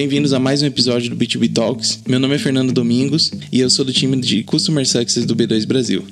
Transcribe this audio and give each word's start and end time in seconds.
Bem-vindos 0.00 0.32
a 0.32 0.38
mais 0.38 0.62
um 0.62 0.66
episódio 0.66 1.10
do 1.10 1.16
B2B 1.16 1.52
Talks. 1.52 2.00
Meu 2.08 2.18
nome 2.18 2.34
é 2.34 2.38
Fernando 2.38 2.72
Domingos 2.72 3.30
e 3.52 3.60
eu 3.60 3.68
sou 3.68 3.84
do 3.84 3.92
time 3.92 4.18
de 4.18 4.42
Customer 4.44 4.88
Success 4.88 5.26
do 5.26 5.36
B2 5.36 5.66
Brasil. 5.66 6.02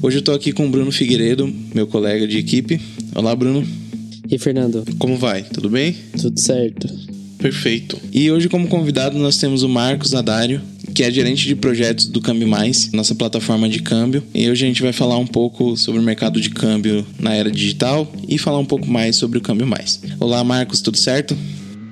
Hoje 0.00 0.18
eu 0.18 0.22
tô 0.22 0.30
aqui 0.30 0.52
com 0.52 0.68
o 0.68 0.70
Bruno 0.70 0.92
Figueiredo, 0.92 1.52
meu 1.74 1.84
colega 1.84 2.28
de 2.28 2.38
equipe. 2.38 2.80
Olá, 3.12 3.34
Bruno. 3.34 3.66
E 4.30 4.38
Fernando? 4.38 4.84
Como 5.00 5.16
vai? 5.16 5.42
Tudo 5.42 5.68
bem? 5.68 5.96
Tudo 6.16 6.38
certo. 6.38 6.88
Perfeito. 7.36 7.98
E 8.12 8.30
hoje, 8.30 8.48
como 8.48 8.68
convidado, 8.68 9.18
nós 9.18 9.36
temos 9.36 9.64
o 9.64 9.68
Marcos 9.68 10.14
Adário, 10.14 10.62
que 10.94 11.02
é 11.02 11.10
gerente 11.10 11.44
de 11.44 11.56
projetos 11.56 12.06
do 12.06 12.20
Câmbio 12.20 12.46
Mais, 12.46 12.92
nossa 12.92 13.16
plataforma 13.16 13.68
de 13.68 13.80
câmbio. 13.80 14.22
E 14.32 14.48
hoje 14.48 14.64
a 14.64 14.68
gente 14.68 14.80
vai 14.80 14.92
falar 14.92 15.18
um 15.18 15.26
pouco 15.26 15.76
sobre 15.76 16.00
o 16.00 16.04
mercado 16.04 16.40
de 16.40 16.50
câmbio 16.50 17.04
na 17.18 17.34
era 17.34 17.50
digital 17.50 18.10
e 18.28 18.38
falar 18.38 18.60
um 18.60 18.64
pouco 18.64 18.88
mais 18.88 19.16
sobre 19.16 19.38
o 19.38 19.40
Câmbio 19.40 19.66
Mais. 19.66 20.00
Olá, 20.20 20.44
Marcos, 20.44 20.80
tudo 20.80 20.96
certo? 20.96 21.36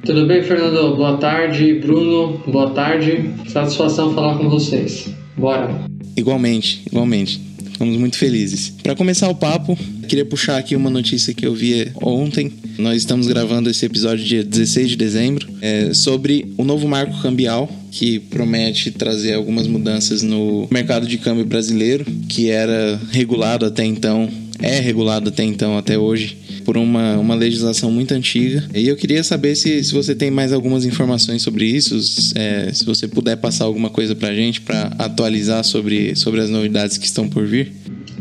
Tudo 0.05 0.27
bem, 0.27 0.42
Fernando? 0.42 0.97
Boa 0.97 1.16
tarde, 1.16 1.74
Bruno. 1.74 2.42
Boa 2.48 2.70
tarde. 2.70 3.30
Satisfação 3.47 4.12
falar 4.12 4.37
com 4.37 4.48
vocês. 4.48 5.09
Bora. 5.37 5.87
Igualmente, 6.16 6.83
igualmente. 6.91 7.41
Ficamos 7.70 7.97
muito 7.97 8.19
felizes. 8.19 8.75
Para 8.83 8.97
começar 8.97 9.28
o 9.28 9.34
papo, 9.37 9.78
queria 10.09 10.25
puxar 10.25 10.59
aqui 10.59 10.75
uma 10.75 10.91
notícia 10.91 11.33
que 11.33 11.47
eu 11.47 11.55
vi 11.55 11.92
ontem. 12.02 12.52
Nós 12.78 12.97
estamos 12.97 13.28
gravando 13.28 13.70
esse 13.70 13.87
episódio 13.87 14.25
dia 14.25 14.42
16 14.42 14.91
de 14.91 14.97
dezembro 14.97 15.48
é, 15.61 15.95
sobre 15.95 16.53
o 16.59 16.64
novo 16.64 16.89
marco 16.89 17.23
cambial 17.23 17.70
que 17.92 18.19
promete 18.19 18.91
trazer 18.91 19.34
algumas 19.34 19.69
mudanças 19.69 20.20
no 20.20 20.66
mercado 20.69 21.06
de 21.06 21.16
câmbio 21.16 21.44
brasileiro, 21.44 22.05
que 22.28 22.50
era 22.50 23.00
regulado 23.12 23.66
até 23.66 23.84
então, 23.84 24.28
é 24.61 24.81
regulado 24.81 25.28
até 25.28 25.44
então, 25.44 25.77
até 25.77 25.98
hoje, 25.98 26.39
por 26.62 26.77
uma, 26.77 27.18
uma 27.18 27.34
legislação 27.34 27.91
muito 27.91 28.12
antiga. 28.12 28.64
E 28.74 28.88
eu 28.88 28.96
queria 28.96 29.22
saber 29.22 29.55
se, 29.55 29.82
se 29.84 29.92
você 29.92 30.14
tem 30.14 30.30
mais 30.30 30.52
algumas 30.52 30.84
informações 30.84 31.42
sobre 31.42 31.66
isso, 31.66 31.98
é, 32.34 32.70
se 32.72 32.84
você 32.84 33.06
puder 33.06 33.36
passar 33.36 33.64
alguma 33.64 33.91
coisa 33.91 34.14
para 34.14 34.28
a 34.28 34.34
gente 34.34 34.60
para 34.60 34.92
atualizar 34.98 35.64
sobre, 35.64 36.16
sobre 36.16 36.41
as 36.41 36.50
novidades 36.50 36.96
que 36.96 37.06
estão 37.06 37.28
por 37.28 37.46
vir. 37.46 37.72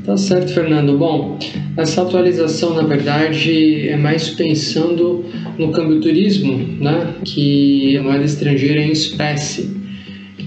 Tá 0.03 0.17
certo, 0.17 0.53
Fernando. 0.53 0.97
Bom, 0.97 1.37
essa 1.77 2.01
atualização, 2.01 2.73
na 2.73 2.83
verdade, 2.83 3.87
é 3.87 3.95
mais 3.95 4.29
pensando 4.29 5.25
no 5.59 5.71
câmbio 5.71 6.01
turismo, 6.01 6.57
né? 6.79 7.15
que 7.23 7.97
a 7.97 8.03
moeda 8.03 8.25
estrangeira 8.25 8.81
é 8.81 8.87
em 8.87 8.91
espécie 8.91 9.80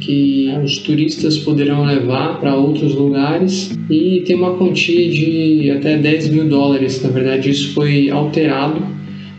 que 0.04 0.48
os 0.62 0.78
turistas 0.78 1.38
poderão 1.38 1.84
levar 1.84 2.38
para 2.38 2.54
outros 2.54 2.94
lugares 2.94 3.76
e 3.88 4.22
tem 4.26 4.36
uma 4.36 4.56
quantia 4.56 5.08
de 5.08 5.70
até 5.70 5.96
10 5.96 6.28
mil 6.30 6.44
dólares. 6.44 7.02
Na 7.02 7.08
verdade, 7.08 7.50
isso 7.50 7.72
foi 7.72 8.10
alterado, 8.10 8.82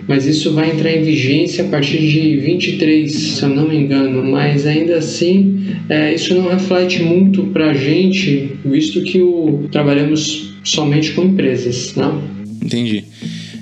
mas 0.08 0.26
isso 0.26 0.54
vai 0.54 0.72
entrar 0.72 0.92
em 0.92 1.04
vigência 1.04 1.66
a 1.66 1.68
partir 1.68 2.00
de 2.00 2.38
23, 2.38 3.12
se 3.12 3.44
eu 3.44 3.50
não 3.50 3.68
me 3.68 3.76
engano. 3.76 4.24
Mas 4.24 4.66
ainda 4.66 4.98
assim, 4.98 5.60
é, 5.88 6.14
isso 6.16 6.34
não 6.34 6.50
reflete 6.50 7.04
muito 7.04 7.44
para 7.44 7.72
a 7.72 7.74
gente, 7.74 8.52
visto 8.66 9.02
que 9.02 9.22
o, 9.22 9.68
trabalhamos 9.72 10.56
somente 10.64 11.12
com 11.12 11.24
empresas. 11.24 11.94
Né? 11.96 12.12
Entendi. 12.64 13.04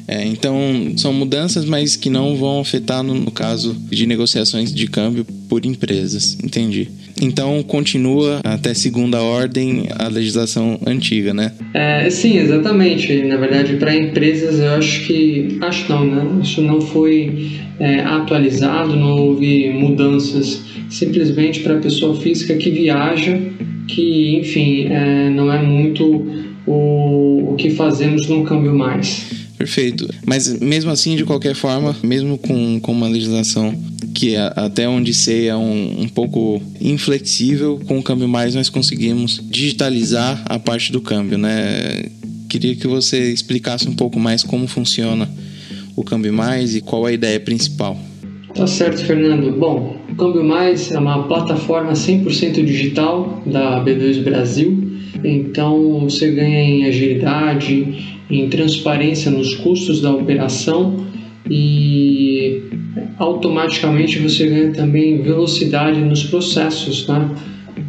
É, 0.08 0.26
então, 0.26 0.58
são 0.98 1.14
mudanças, 1.14 1.66
mas 1.66 1.96
que 1.96 2.09
não 2.09 2.36
vão 2.36 2.59
afetar 2.59 3.04
no, 3.04 3.14
no, 3.14 3.32
caso 3.32 3.76
de 3.90 4.06
negociações 4.06 4.73
de 4.73 4.88
câmbio 4.88 5.26
por 5.48 5.66
empresas. 5.66 6.38
Entendi. 6.44 6.90
Então, 7.22 7.64
continua 7.64 8.42
até 8.44 8.74
segunda 8.74 9.22
ordem 9.22 9.86
a 9.98 10.08
legislação 10.08 10.80
antiga, 10.86 11.34
né? 11.34 11.53
É, 11.74 12.09
sim, 12.09 12.38
exatamente. 12.38 13.24
Na 13.24 13.38
verdade, 13.38 13.78
para 13.78 13.96
empresas, 13.96 14.59
eu 14.59 14.72
acho 14.72 15.06
que. 15.06 15.58
Acho 15.62 15.92
não, 15.92 16.06
né? 16.06 16.42
Isso 16.44 16.62
não 16.62 16.81
foi 16.81 17.52
é, 17.80 18.02
atualizado, 18.02 18.96
não 18.96 19.18
houve 19.18 19.69
mudanças. 19.69 20.62
Simplesmente 20.90 21.62
para 21.62 21.75
a 21.75 21.80
pessoa 21.80 22.16
física 22.16 22.56
que 22.56 22.69
viaja, 22.69 23.40
que, 23.88 24.38
enfim, 24.38 24.88
é, 24.90 25.30
não 25.30 25.52
é 25.52 25.62
muito 25.62 26.03
o, 26.68 27.53
o 27.53 27.56
que 27.58 27.69
fazemos 27.72 28.28
no 28.28 28.44
câmbio 28.44 28.75
mais. 28.75 29.43
Perfeito. 29.63 30.09
Mas 30.25 30.59
mesmo 30.59 30.91
assim, 30.91 31.16
de 31.16 31.24
qualquer 31.24 31.56
forma, 31.56 31.96
mesmo 32.03 32.38
com, 32.38 32.81
com 32.81 32.91
uma 32.91 33.07
legislação 33.07 33.74
que 34.13 34.35
é 34.35 34.51
até 34.57 34.88
onde 34.90 35.13
sei 35.13 35.47
é 35.47 35.56
um, 35.56 36.01
um 36.01 36.07
pouco 36.09 36.62
inflexível, 36.81 37.79
com 37.88 37.97
o 37.97 38.03
câmbio 38.03 38.28
mais 38.28 38.53
nós 38.53 38.68
conseguimos 38.68 39.41
digitalizar 39.50 40.44
a 40.46 40.59
parte 40.59 40.91
do 40.91 41.00
câmbio, 41.00 41.38
né? 41.38 42.07
Queria 42.50 42.75
que 42.75 42.85
você 42.88 43.31
explicasse 43.31 43.88
um 43.88 43.96
pouco 43.96 44.19
mais 44.19 44.44
como 44.44 44.68
funciona 44.68 45.29
o 45.95 46.03
câmbio 46.03 46.34
mais 46.34 46.75
e 46.75 46.81
qual 46.81 47.06
a 47.06 47.13
ideia 47.13 47.40
principal. 47.40 47.97
Tá 48.53 48.68
certo, 48.68 49.03
Fernando. 49.06 49.57
Bom, 49.57 49.95
o 50.12 50.16
Câmbio 50.16 50.44
Mais 50.44 50.91
é 50.91 51.00
uma 51.00 51.24
plataforma 51.24 51.94
100% 51.94 52.63
digital 52.63 53.41
da 53.47 53.84
B2 53.84 54.24
Brasil. 54.24 54.91
Então, 55.24 56.01
você 56.01 56.30
ganha 56.31 56.59
em 56.59 56.85
agilidade, 56.85 58.12
em 58.29 58.50
transparência 58.50 59.29
nos 59.29 59.56
custos 59.56 60.01
da 60.01 60.11
operação 60.11 61.06
e 61.50 62.61
automaticamente 63.17 64.19
você 64.19 64.47
ganha 64.47 64.72
também 64.72 65.22
velocidade 65.22 66.00
nos 66.00 66.23
processos, 66.23 67.07
né? 67.07 67.29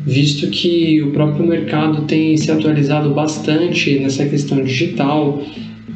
visto 0.07 0.49
que 0.49 1.03
o 1.03 1.11
próprio 1.13 1.47
mercado 1.47 2.03
tem 2.03 2.37
se 2.37 2.51
atualizado 2.51 3.11
bastante 3.11 3.99
nessa 3.99 4.27
questão 4.27 4.63
digital, 4.63 5.43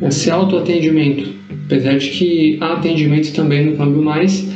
esse 0.02 0.30
autoatendimento, 0.30 1.32
apesar 1.66 1.98
de 1.98 2.08
que 2.10 2.58
há 2.60 2.74
atendimento 2.74 3.32
também 3.32 3.66
no 3.66 3.76
Câmbio 3.76 4.02
Mais, 4.02 4.48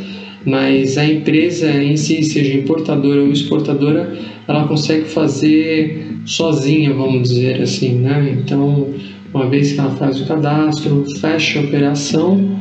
mas 0.45 0.99
a 0.99 1.05
empresa 1.05 1.71
em 1.71 1.97
si, 1.97 2.23
seja 2.23 2.55
importadora 2.55 3.23
ou 3.23 3.31
exportadora, 3.31 4.17
ela 4.49 4.67
consegue 4.67 5.05
fazer 5.05 6.07
sozinha, 6.25 6.93
vamos 6.93 7.31
dizer 7.31 7.63
assim, 7.63 7.95
né? 7.95 8.39
Então, 8.39 8.89
uma 9.33 9.49
vez 9.49 9.73
que 9.73 9.81
ela 9.81 9.95
faz 9.97 10.21
o 10.21 10.27
cadastro, 10.27 11.05
fecha 11.21 11.59
a 11.59 11.63
operação, 11.63 12.59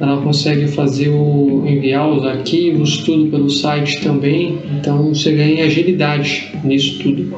ela 0.00 0.20
consegue 0.22 0.68
fazer 0.68 1.08
o 1.08 1.64
enviar 1.66 2.08
os 2.08 2.24
arquivos, 2.24 2.98
tudo 2.98 3.30
pelo 3.30 3.50
site 3.50 4.00
também. 4.00 4.58
Então 4.78 5.12
você 5.14 5.32
ganha 5.32 5.64
agilidade 5.64 6.52
nisso 6.64 6.98
tudo. 7.02 7.34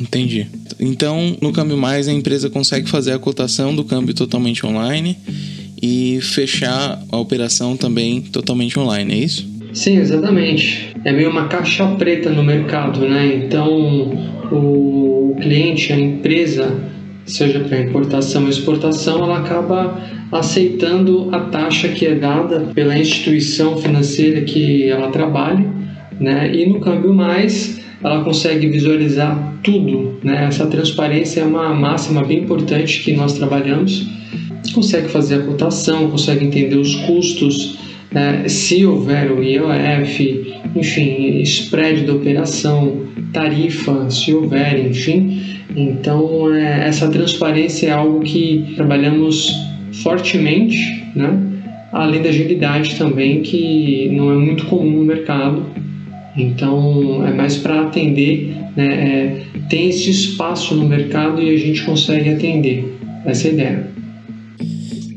Entendi. 0.00 0.46
Então, 0.78 1.36
no 1.40 1.52
Câmbio 1.52 1.76
Mais, 1.76 2.06
a 2.06 2.12
empresa 2.12 2.48
consegue 2.48 2.88
fazer 2.88 3.12
a 3.12 3.18
cotação 3.18 3.74
do 3.74 3.82
câmbio 3.84 4.14
totalmente 4.14 4.64
online 4.64 5.16
e 5.82 6.20
fechar 6.22 7.02
a 7.10 7.16
operação 7.18 7.76
também 7.76 8.22
totalmente 8.22 8.78
online, 8.78 9.12
é 9.12 9.18
isso? 9.18 9.48
Sim, 9.72 9.98
exatamente. 9.98 10.94
É 11.04 11.12
meio 11.12 11.30
uma 11.30 11.48
caixa 11.48 11.86
preta 11.96 12.30
no 12.30 12.42
mercado, 12.42 13.00
né? 13.00 13.42
Então, 13.44 13.70
o 14.50 15.36
cliente, 15.40 15.92
a 15.92 15.98
empresa, 15.98 16.74
seja 17.28 17.60
para 17.60 17.80
importação 17.80 18.44
ou 18.44 18.48
exportação, 18.48 19.22
ela 19.22 19.38
acaba 19.38 20.00
aceitando 20.32 21.28
a 21.32 21.40
taxa 21.40 21.88
que 21.88 22.06
é 22.06 22.14
dada 22.14 22.60
pela 22.74 22.98
instituição 22.98 23.76
financeira 23.76 24.42
que 24.42 24.88
ela 24.88 25.10
trabalha, 25.10 25.64
né? 26.18 26.50
E 26.54 26.66
no 26.66 26.80
câmbio 26.80 27.14
mais, 27.14 27.80
ela 28.02 28.22
consegue 28.24 28.68
visualizar 28.68 29.54
tudo, 29.62 30.18
né? 30.22 30.46
Essa 30.46 30.66
transparência 30.66 31.40
é 31.40 31.44
uma 31.44 31.74
máxima 31.74 32.24
bem 32.24 32.40
importante 32.40 33.02
que 33.02 33.12
nós 33.12 33.34
trabalhamos. 33.34 34.06
Consegue 34.74 35.08
fazer 35.08 35.36
a 35.36 35.42
cotação, 35.42 36.10
consegue 36.10 36.44
entender 36.44 36.76
os 36.76 36.94
custos, 36.96 37.78
né? 38.12 38.48
se 38.48 38.84
houver 38.84 39.30
o 39.30 39.42
IOF, 39.42 40.54
enfim, 40.74 41.40
spread 41.42 42.02
da 42.02 42.14
operação, 42.14 43.02
tarifa, 43.32 44.10
se 44.10 44.34
houver, 44.34 44.86
enfim, 44.86 45.58
então, 45.76 46.52
é, 46.54 46.88
essa 46.88 47.08
transparência 47.08 47.88
é 47.88 47.92
algo 47.92 48.20
que 48.20 48.72
trabalhamos 48.74 49.54
fortemente, 50.02 51.04
né? 51.14 51.40
além 51.92 52.22
da 52.22 52.28
agilidade 52.30 52.96
também, 52.96 53.42
que 53.42 54.08
não 54.12 54.32
é 54.32 54.36
muito 54.36 54.66
comum 54.66 54.98
no 54.98 55.04
mercado. 55.04 55.66
Então, 56.36 57.26
é 57.26 57.32
mais 57.32 57.56
para 57.56 57.82
atender, 57.82 58.54
né? 58.76 58.86
É, 58.86 59.36
tem 59.68 59.88
esse 59.88 60.10
espaço 60.10 60.74
no 60.74 60.88
mercado 60.88 61.42
e 61.42 61.50
a 61.50 61.56
gente 61.56 61.82
consegue 61.82 62.30
atender. 62.30 62.96
Essa 63.24 63.48
é 63.48 63.52
ideia. 63.52 63.86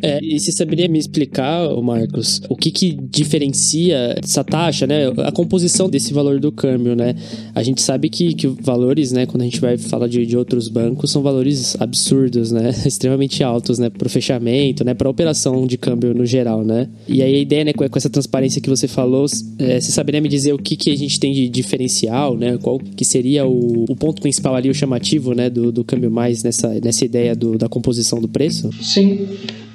É, 0.02 0.20
e 0.22 0.40
você 0.40 0.52
saberia 0.52 0.88
me 0.88 0.98
explicar, 0.98 1.70
Marcos, 1.82 2.42
o 2.50 2.56
que 2.56 2.72
que 2.72 2.92
diferencia 2.92 4.16
essa 4.22 4.44
taxa, 4.44 4.88
né? 4.88 5.08
A 5.26 5.32
composição 5.32 5.90
desse 5.90 6.14
valor 6.14 6.40
do 6.40 6.52
câmbio, 6.52 6.96
né? 6.96 7.16
A 7.54 7.62
gente 7.64 7.82
sabe 7.82 8.10
que, 8.10 8.34
que 8.34 8.48
valores, 8.48 9.12
né, 9.12 9.26
quando 9.26 9.42
a 9.42 9.46
gente 9.46 9.60
vai 9.60 9.78
falar 9.78 10.08
de, 10.08 10.26
de 10.26 10.38
outros 10.38 10.68
bancos, 10.68 11.12
são 11.12 11.22
valores 11.22 11.76
absurdos, 11.80 12.52
né? 12.52 12.72
Extremamente 12.86 13.44
altos, 13.44 13.78
né? 13.80 13.90
Para 13.90 14.08
o 14.08 14.10
fechamento, 14.10 14.84
né? 14.84 14.94
Para 14.94 15.10
operação 15.10 15.68
de 15.68 15.78
câmbio 15.78 16.14
no 16.14 16.26
geral, 16.26 16.64
né? 16.64 16.88
E 17.08 17.22
aí 17.22 17.36
a 17.36 17.40
ideia, 17.40 17.66
né, 17.66 17.74
com 17.74 17.86
essa 17.96 18.10
transparência 18.10 18.62
que 18.62 18.70
você 18.70 18.88
falou, 18.88 19.26
é, 19.60 19.80
você 19.80 19.92
saberia 19.92 20.22
me 20.22 20.30
dizer 20.30 20.54
o 20.54 20.58
que 20.58 20.76
que 20.76 20.90
a 20.90 20.98
gente 20.98 21.20
tem 21.20 21.34
de 21.34 21.48
diferencial, 21.48 22.36
né? 22.36 22.58
Qual 22.58 22.80
que 22.80 23.06
seria 23.06 23.46
o, 23.46 23.86
o 23.88 23.96
ponto 23.96 24.22
principal 24.22 24.56
ali, 24.56 24.70
o 24.70 24.74
chamativo, 24.74 25.34
né, 25.34 25.50
do, 25.50 25.72
do 25.72 25.84
câmbio 25.84 26.10
mais 26.10 26.44
nessa, 26.44 26.68
nessa 26.84 27.06
ideia 27.06 27.36
do, 27.36 27.58
da 27.58 27.70
composição 27.70 28.20
do 28.20 28.28
preço? 28.28 28.70
Sim. 28.82 29.28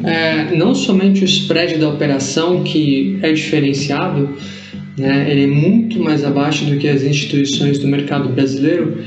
É, 0.02 0.54
não 0.56 0.74
somente 0.74 1.22
o 1.22 1.24
spread 1.24 1.78
da 1.78 1.88
operação 1.88 2.62
que 2.62 3.18
é 3.22 3.32
diferenciado, 3.32 4.30
né, 4.96 5.30
ele 5.30 5.44
é 5.44 5.46
muito 5.46 5.98
mais 6.00 6.24
abaixo 6.24 6.64
do 6.64 6.76
que 6.78 6.88
as 6.88 7.02
instituições 7.02 7.78
do 7.78 7.86
mercado 7.86 8.28
brasileiro, 8.28 8.98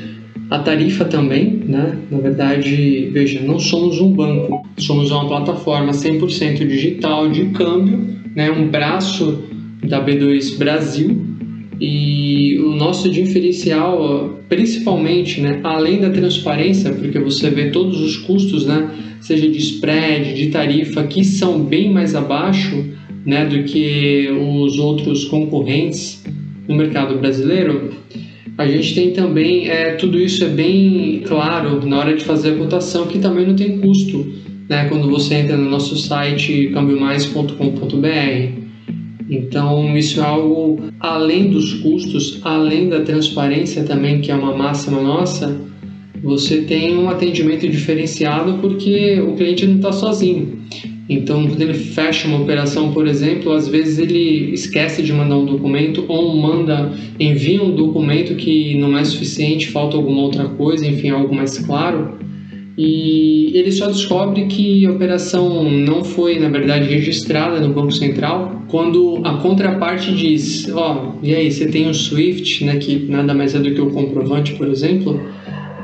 a 0.49 0.59
tarifa 0.59 1.05
também, 1.05 1.61
né? 1.63 1.95
Na 2.09 2.17
verdade, 2.17 3.09
veja, 3.13 3.39
não 3.39 3.59
somos 3.59 4.01
um 4.01 4.11
banco, 4.11 4.67
somos 4.77 5.11
uma 5.11 5.27
plataforma 5.27 5.91
100% 5.91 6.67
digital 6.67 7.29
de 7.29 7.45
câmbio, 7.47 7.99
né? 8.35 8.49
Um 8.49 8.67
braço 8.67 9.43
da 9.83 10.03
B2 10.03 10.57
Brasil 10.57 11.28
e 11.79 12.59
o 12.59 12.75
nosso 12.75 13.09
diferencial, 13.09 14.39
principalmente, 14.49 15.39
né? 15.41 15.59
Além 15.63 16.01
da 16.01 16.09
transparência, 16.09 16.91
porque 16.91 17.19
você 17.19 17.49
vê 17.49 17.69
todos 17.69 18.01
os 18.01 18.17
custos, 18.17 18.65
né? 18.65 18.89
Seja 19.21 19.49
de 19.49 19.57
spread, 19.57 20.33
de 20.33 20.47
tarifa, 20.47 21.03
que 21.03 21.23
são 21.23 21.63
bem 21.63 21.91
mais 21.91 22.15
abaixo, 22.15 22.85
né? 23.25 23.45
Do 23.45 23.63
que 23.63 24.29
os 24.29 24.77
outros 24.77 25.25
concorrentes 25.25 26.23
no 26.67 26.75
mercado 26.75 27.17
brasileiro 27.17 27.93
a 28.59 28.67
gente 28.67 28.93
tem 28.93 29.11
também, 29.11 29.69
é, 29.69 29.93
tudo 29.93 30.19
isso 30.19 30.43
é 30.43 30.49
bem 30.49 31.21
claro 31.25 31.79
na 31.87 31.97
hora 31.97 32.13
de 32.13 32.25
fazer 32.25 32.55
a 32.55 32.57
cotação, 32.57 33.07
que 33.07 33.17
também 33.17 33.47
não 33.47 33.55
tem 33.55 33.79
custo, 33.79 34.33
né, 34.67 34.83
quando 34.89 35.09
você 35.09 35.35
entra 35.35 35.55
no 35.55 35.69
nosso 35.69 35.95
site 35.95 36.69
cambiomais.com.br. 36.73 38.58
Então, 39.29 39.95
isso 39.95 40.19
é 40.19 40.23
algo 40.23 40.79
além 40.99 41.51
dos 41.51 41.75
custos, 41.75 42.39
além 42.43 42.89
da 42.89 43.01
transparência 43.01 43.83
também, 43.83 44.21
que 44.21 44.31
é 44.31 44.35
uma 44.35 44.55
máxima 44.57 44.99
nossa, 45.01 45.55
você 46.23 46.61
tem 46.61 46.97
um 46.97 47.09
atendimento 47.09 47.67
diferenciado 47.67 48.55
porque 48.55 49.21
o 49.21 49.35
cliente 49.35 49.67
não 49.67 49.75
está 49.75 49.91
sozinho. 49.91 50.59
Então, 51.07 51.47
quando 51.47 51.61
ele 51.61 51.73
fecha 51.73 52.27
uma 52.27 52.39
operação, 52.39 52.91
por 52.91 53.07
exemplo, 53.07 53.51
às 53.51 53.67
vezes 53.67 53.97
ele 53.97 54.51
esquece 54.53 55.01
de 55.01 55.11
mandar 55.11 55.37
um 55.37 55.45
documento 55.45 56.05
ou 56.07 56.35
manda, 56.35 56.91
envia 57.19 57.63
um 57.63 57.73
documento 57.75 58.35
que 58.35 58.77
não 58.77 58.95
é 58.97 59.03
suficiente, 59.03 59.69
falta 59.69 59.97
alguma 59.97 60.21
outra 60.21 60.45
coisa, 60.45 60.85
enfim, 60.87 61.09
algo 61.09 61.33
mais 61.33 61.57
claro. 61.57 62.19
E 62.81 63.51
ele 63.57 63.73
só 63.73 63.87
descobre 63.87 64.45
que 64.45 64.85
a 64.85 64.91
operação 64.91 65.69
não 65.69 66.01
foi, 66.01 66.39
na 66.39 66.47
verdade, 66.47 66.87
registrada 66.87 67.59
no 67.59 67.73
Banco 67.73 67.91
Central 67.91 68.63
quando 68.69 69.19
a 69.25 69.33
contraparte 69.33 70.13
diz: 70.13 70.71
Ó, 70.73 71.13
oh, 71.17 71.19
e 71.21 71.35
aí, 71.35 71.51
você 71.51 71.67
tem 71.67 71.89
o 71.89 71.93
SWIFT, 71.93 72.63
né, 72.63 72.77
que 72.77 73.05
nada 73.09 73.33
mais 73.33 73.53
é 73.53 73.59
do 73.59 73.73
que 73.73 73.81
o 73.81 73.89
comprovante, 73.89 74.53
por 74.53 74.69
exemplo 74.69 75.19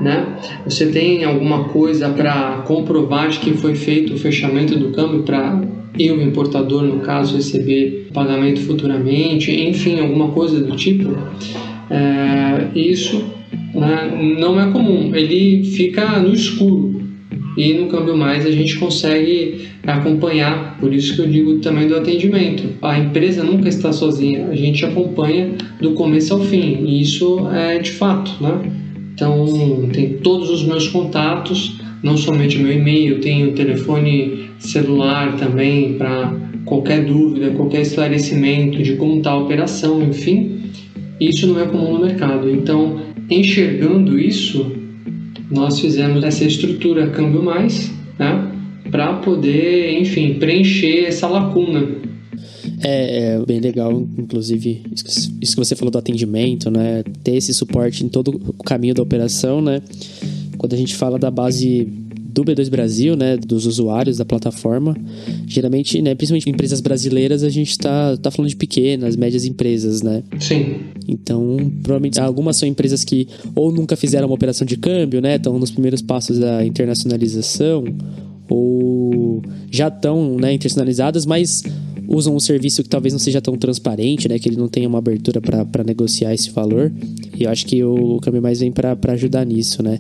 né? 0.02 0.26
Você 0.66 0.88
tem 0.88 1.24
alguma 1.24 1.66
coisa 1.66 2.10
para 2.10 2.64
comprovar 2.66 3.30
de 3.30 3.40
que 3.40 3.54
foi 3.54 3.76
feito 3.76 4.14
o 4.14 4.18
fechamento 4.18 4.78
do 4.78 4.92
câmbio 4.92 5.24
para 5.24 5.62
eu, 5.98 6.22
importador, 6.22 6.84
no 6.84 7.00
caso, 7.00 7.38
receber 7.38 8.10
pagamento 8.14 8.60
futuramente, 8.62 9.52
enfim, 9.52 10.00
alguma 10.00 10.30
coisa 10.30 10.62
do 10.62 10.76
tipo. 10.76 11.18
É, 11.90 12.78
isso 12.78 13.24
né, 13.74 14.36
não 14.40 14.60
é 14.60 14.72
comum, 14.72 15.16
ele 15.16 15.64
fica 15.64 16.20
no 16.20 16.34
escuro 16.34 17.04
e 17.58 17.74
no 17.74 17.88
câmbio 17.88 18.18
mais 18.18 18.46
a 18.46 18.52
gente 18.52 18.78
consegue 18.78 19.68
acompanhar, 19.86 20.78
por 20.80 20.94
isso 20.94 21.16
que 21.16 21.22
eu 21.22 21.28
digo 21.28 21.60
também 21.60 21.88
do 21.88 21.96
atendimento. 21.96 22.64
A 22.82 23.00
empresa 23.00 23.44
nunca 23.44 23.70
está 23.70 23.94
sozinha, 23.94 24.48
a 24.48 24.56
gente 24.56 24.84
acompanha 24.86 25.52
do 25.80 25.92
começo 25.92 26.34
ao 26.34 26.42
fim, 26.42 26.84
e 26.86 27.02
isso 27.02 27.48
é 27.54 27.80
de 27.80 27.92
fato, 27.92 28.32
né? 28.42 28.60
Então, 29.14 29.90
tem 29.94 30.18
todos 30.18 30.50
os 30.50 30.66
meus 30.66 30.90
contatos, 30.90 31.80
não 32.04 32.18
somente 32.18 32.60
meu 32.60 32.74
e-mail, 32.74 33.22
tenho 33.22 33.54
telefone 33.54 34.50
celular 34.60 35.38
também 35.38 35.94
para 35.94 36.36
qualquer 36.66 37.06
dúvida, 37.06 37.52
qualquer 37.52 37.82
esclarecimento 37.82 38.84
de 38.84 38.98
como 38.98 39.18
está 39.18 39.32
a 39.32 39.38
operação, 39.38 40.04
enfim. 40.04 40.64
Isso 41.20 41.48
não 41.48 41.62
é 41.62 41.66
comum 41.66 41.94
no 41.94 42.06
mercado. 42.06 42.50
Então, 42.50 43.00
enxergando 43.30 44.20
isso, 44.20 44.72
nós 45.50 45.80
fizemos 45.80 46.24
essa 46.24 46.44
estrutura 46.44 47.10
Câmbio 47.10 47.44
Mais, 47.44 47.92
né, 48.18 48.52
para 48.90 49.14
poder, 49.14 50.00
enfim, 50.00 50.36
preencher 50.36 51.06
essa 51.06 51.28
lacuna 51.28 52.06
é, 52.84 53.36
é, 53.36 53.46
bem 53.46 53.60
legal, 53.60 53.92
inclusive, 54.18 54.84
isso 55.42 55.56
que 55.56 55.66
você 55.66 55.76
falou 55.76 55.92
do 55.92 55.98
atendimento, 55.98 56.70
né? 56.70 57.04
Ter 57.24 57.36
esse 57.36 57.54
suporte 57.54 58.04
em 58.04 58.10
todo 58.10 58.40
o 58.58 58.64
caminho 58.64 58.94
da 58.94 59.02
operação, 59.02 59.62
né? 59.62 59.82
Quando 60.58 60.74
a 60.74 60.78
gente 60.78 60.96
fala 60.96 61.18
da 61.18 61.32
base 61.32 61.88
do 62.36 62.44
B2 62.44 62.70
Brasil, 62.70 63.16
né, 63.16 63.38
dos 63.38 63.66
usuários 63.66 64.18
da 64.18 64.26
plataforma, 64.26 64.94
geralmente, 65.48 66.02
né, 66.02 66.14
principalmente 66.14 66.50
empresas 66.50 66.82
brasileiras, 66.82 67.44
a 67.44 67.50
gente 67.50 67.70
está 67.70 68.18
tá 68.18 68.30
falando 68.30 68.50
de 68.50 68.58
pequenas, 68.58 69.16
médias 69.16 69.46
empresas, 69.46 70.02
né? 70.02 70.22
Sim. 70.38 70.82
Então, 71.08 71.56
provavelmente 71.82 72.20
algumas 72.20 72.58
são 72.58 72.68
empresas 72.68 73.06
que 73.06 73.30
ou 73.56 73.72
nunca 73.72 73.96
fizeram 73.96 74.28
uma 74.28 74.36
operação 74.36 74.68
de 74.68 74.76
câmbio, 74.76 75.22
né, 75.22 75.38
estão 75.38 75.58
nos 75.58 75.72
primeiros 75.72 76.02
passos 76.02 76.38
da 76.38 76.66
internacionalização, 76.66 77.86
ou 78.50 79.42
já 79.72 79.88
estão, 79.88 80.36
né, 80.36 80.52
internacionalizadas, 80.54 81.26
mas 81.26 81.64
usam 82.08 82.36
um 82.36 82.40
serviço 82.40 82.84
que 82.84 82.90
talvez 82.90 83.14
não 83.14 83.20
seja 83.20 83.42
tão 83.42 83.56
transparente, 83.58 84.28
né? 84.28 84.40
Que 84.40 84.50
ele 84.50 84.58
não 84.58 84.68
tenha 84.68 84.88
uma 84.88 84.98
abertura 84.98 85.42
para 85.42 85.84
negociar 85.84 86.34
esse 86.34 86.50
valor. 86.52 86.92
E 87.38 87.44
eu 87.44 87.50
acho 87.50 87.66
que 87.66 87.84
o 87.84 88.20
Câmbio 88.22 88.42
Mais 88.42 88.60
vem 88.60 88.72
para 88.72 88.98
ajudar 89.14 89.46
nisso, 89.46 89.82
né? 89.84 90.00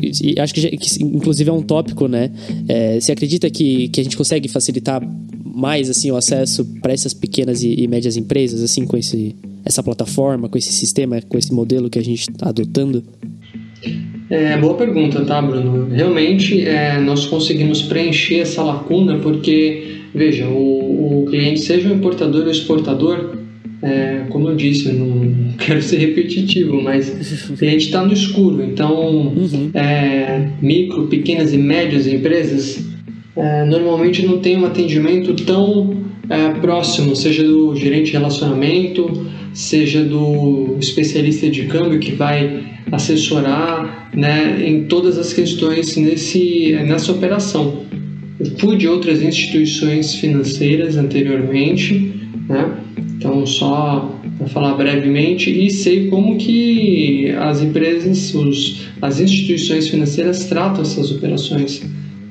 E 0.00 0.38
acho 0.40 0.54
que, 0.54 0.76
que, 0.76 1.02
inclusive, 1.02 1.50
é 1.50 1.52
um 1.52 1.62
tópico, 1.62 2.08
né? 2.08 2.30
É, 2.68 3.00
você 3.00 3.12
acredita 3.12 3.48
que, 3.50 3.88
que 3.88 4.00
a 4.00 4.04
gente 4.04 4.16
consegue 4.16 4.48
facilitar 4.48 5.02
mais, 5.44 5.90
assim, 5.90 6.10
o 6.10 6.16
acesso 6.16 6.64
para 6.80 6.92
essas 6.92 7.12
pequenas 7.12 7.62
e, 7.62 7.74
e 7.74 7.86
médias 7.86 8.16
empresas, 8.16 8.62
assim, 8.62 8.86
com 8.86 8.96
esse, 8.96 9.36
essa 9.64 9.82
plataforma, 9.82 10.48
com 10.48 10.56
esse 10.56 10.72
sistema, 10.72 11.20
com 11.20 11.36
esse 11.36 11.52
modelo 11.52 11.90
que 11.90 11.98
a 11.98 12.04
gente 12.04 12.30
está 12.30 12.48
adotando? 12.48 13.04
É, 14.34 14.56
boa 14.56 14.74
pergunta, 14.74 15.24
tá, 15.24 15.42
Bruno? 15.42 15.88
Realmente, 15.94 16.66
é, 16.66 16.98
nós 16.98 17.26
conseguimos 17.26 17.82
preencher 17.82 18.40
essa 18.40 18.62
lacuna 18.62 19.18
porque 19.18 20.00
Veja, 20.14 20.46
o, 20.46 21.22
o 21.22 21.26
cliente, 21.26 21.60
seja 21.60 21.88
o 21.88 21.94
importador 21.94 22.44
ou 22.44 22.50
exportador, 22.50 23.34
é, 23.80 24.24
como 24.28 24.48
eu 24.48 24.56
disse, 24.56 24.88
eu 24.88 24.94
não 24.94 25.52
quero 25.56 25.80
ser 25.80 25.98
repetitivo, 25.98 26.80
mas 26.82 27.48
o 27.48 27.56
cliente 27.56 27.86
está 27.86 28.04
no 28.04 28.12
escuro. 28.12 28.62
Então, 28.62 28.94
uhum. 29.10 29.70
é, 29.72 30.48
micro, 30.60 31.06
pequenas 31.06 31.52
e 31.52 31.58
médias 31.58 32.06
empresas 32.06 32.91
é, 33.36 33.64
normalmente 33.64 34.26
não 34.26 34.38
tem 34.38 34.56
um 34.56 34.66
atendimento 34.66 35.34
tão 35.44 36.04
é, 36.28 36.50
próximo, 36.60 37.16
seja 37.16 37.42
do 37.42 37.74
gerente 37.74 38.06
de 38.06 38.12
relacionamento, 38.12 39.26
seja 39.54 40.02
do 40.02 40.76
especialista 40.80 41.48
de 41.48 41.64
câmbio 41.64 41.98
que 41.98 42.12
vai 42.12 42.62
assessorar 42.90 44.10
né, 44.14 44.62
em 44.66 44.84
todas 44.84 45.18
as 45.18 45.32
questões 45.32 45.96
nesse, 45.96 46.72
nessa 46.86 47.12
operação. 47.12 47.82
Eu 48.38 48.46
fui 48.58 48.76
de 48.76 48.88
outras 48.88 49.22
instituições 49.22 50.14
financeiras 50.14 50.96
anteriormente, 50.96 52.12
né? 52.48 52.78
Então, 53.16 53.46
só 53.46 54.18
para 54.36 54.48
falar 54.48 54.74
brevemente, 54.74 55.48
e 55.48 55.70
sei 55.70 56.08
como 56.08 56.36
que 56.36 57.30
as 57.38 57.62
empresas, 57.62 58.34
os, 58.34 58.88
as 59.00 59.20
instituições 59.20 59.88
financeiras 59.88 60.46
tratam 60.46 60.82
essas 60.82 61.12
operações. 61.12 61.82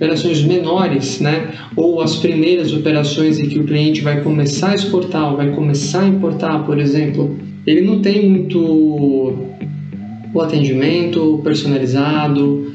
Operações 0.02 0.42
menores, 0.42 1.20
né? 1.20 1.52
Ou 1.76 2.02
as 2.02 2.16
primeiras 2.16 2.74
operações 2.74 3.40
em 3.40 3.48
que 3.48 3.60
o 3.60 3.64
cliente 3.66 4.02
vai 4.02 4.22
começar 4.22 4.72
a 4.72 4.76
exportar 4.76 5.30
ou 5.30 5.38
vai 5.38 5.52
começar 5.52 6.02
a 6.02 6.08
importar, 6.08 6.66
por 6.66 6.80
exemplo, 6.80 7.38
ele 7.68 7.82
não 7.82 8.00
tem 8.00 8.28
muito 8.28 8.60
o 10.34 10.42
atendimento 10.42 11.40
personalizado, 11.44 12.72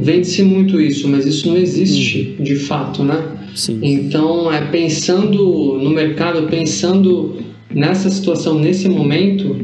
Vende-se 0.00 0.44
muito 0.44 0.80
isso, 0.80 1.08
mas 1.08 1.26
isso 1.26 1.48
não 1.48 1.56
existe 1.56 2.36
hum. 2.38 2.42
de 2.44 2.54
fato, 2.54 3.02
né? 3.02 3.20
Sim. 3.54 3.80
Então, 3.82 4.52
é 4.52 4.60
pensando 4.60 5.78
no 5.82 5.90
mercado, 5.90 6.46
pensando 6.48 7.36
nessa 7.74 8.08
situação, 8.08 8.58
nesse 8.58 8.88
momento, 8.88 9.56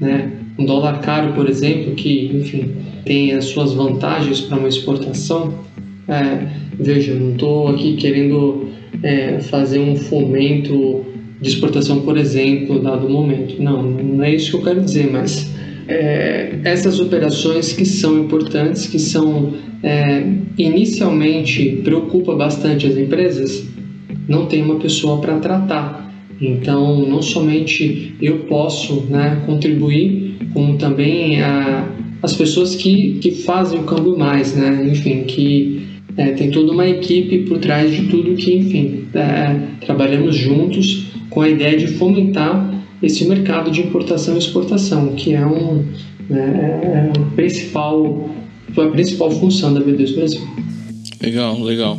né? 0.00 0.32
Um 0.58 0.64
dólar 0.64 1.00
caro, 1.00 1.34
por 1.34 1.48
exemplo, 1.48 1.94
que, 1.94 2.30
enfim, 2.34 2.70
tem 3.04 3.32
as 3.32 3.46
suas 3.46 3.74
vantagens 3.74 4.40
para 4.40 4.56
uma 4.56 4.68
exportação. 4.68 5.52
É, 6.08 6.46
veja, 6.78 7.14
não 7.14 7.32
estou 7.32 7.68
aqui 7.68 7.96
querendo 7.96 8.68
é, 9.02 9.40
fazer 9.40 9.78
um 9.78 9.96
fomento 9.96 11.04
de 11.40 11.48
exportação, 11.48 12.00
por 12.00 12.16
exemplo, 12.16 12.80
dado 12.80 13.08
momento. 13.08 13.62
Não, 13.62 13.82
não 13.82 14.24
é 14.24 14.34
isso 14.34 14.50
que 14.50 14.56
eu 14.56 14.62
quero 14.62 14.80
dizer, 14.80 15.10
mas 15.10 15.54
é, 15.88 16.58
essas 16.64 17.00
operações 17.00 17.72
que 17.72 17.84
são 17.84 18.18
importantes, 18.18 18.86
que 18.86 18.98
são 18.98 19.52
é, 19.82 20.26
inicialmente 20.56 21.80
preocupa 21.84 22.34
bastante 22.34 22.86
as 22.86 22.96
empresas, 22.96 23.66
não 24.28 24.46
tem 24.46 24.62
uma 24.62 24.76
pessoa 24.76 25.20
para 25.20 25.38
tratar. 25.38 26.04
Então, 26.40 27.06
não 27.06 27.22
somente 27.22 28.14
eu 28.20 28.40
posso 28.40 29.02
né, 29.08 29.42
contribuir, 29.46 30.36
como 30.52 30.76
também 30.76 31.40
a, 31.40 31.88
as 32.22 32.34
pessoas 32.34 32.74
que, 32.74 33.18
que 33.20 33.30
fazem 33.30 33.78
o 33.78 33.84
câmbio 33.84 34.16
mais, 34.18 34.56
né? 34.56 34.86
enfim, 34.90 35.24
que 35.24 35.73
é, 36.16 36.32
tem 36.32 36.50
toda 36.50 36.72
uma 36.72 36.88
equipe 36.88 37.38
por 37.40 37.58
trás 37.58 37.90
de 37.90 38.06
tudo 38.08 38.34
que, 38.34 38.54
enfim, 38.54 39.04
é, 39.14 39.84
trabalhamos 39.84 40.36
juntos 40.36 41.06
com 41.30 41.40
a 41.40 41.48
ideia 41.48 41.76
de 41.76 41.88
fomentar 41.88 42.72
esse 43.02 43.24
mercado 43.24 43.70
de 43.70 43.80
importação 43.80 44.36
e 44.36 44.38
exportação, 44.38 45.14
que 45.14 45.34
é 45.34 45.44
um 45.44 45.84
né, 46.28 46.80
é, 46.82 47.18
é 47.18 47.34
principal, 47.34 48.30
a 48.76 48.86
principal 48.88 49.30
função 49.30 49.74
da 49.74 49.80
B2 49.80 50.14
Brasil. 50.14 50.40
Legal, 51.20 51.60
legal. 51.62 51.98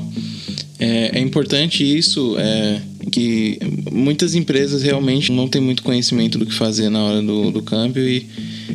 É, 0.79 1.19
é 1.19 1.22
importante 1.22 1.84
isso, 1.84 2.36
é, 2.38 2.81
que 3.12 3.60
muitas 3.91 4.36
empresas 4.36 4.84
realmente 4.84 5.31
não 5.31 5.48
têm 5.48 5.62
muito 5.62 5.84
conhecimento 5.84 6.38
do 6.38 6.45
que 6.45 6.53
fazer 6.53 6.89
na 6.89 7.03
hora 7.03 7.22
do, 7.22 7.51
do 7.51 7.62
câmbio 7.62 8.07
e 8.07 8.25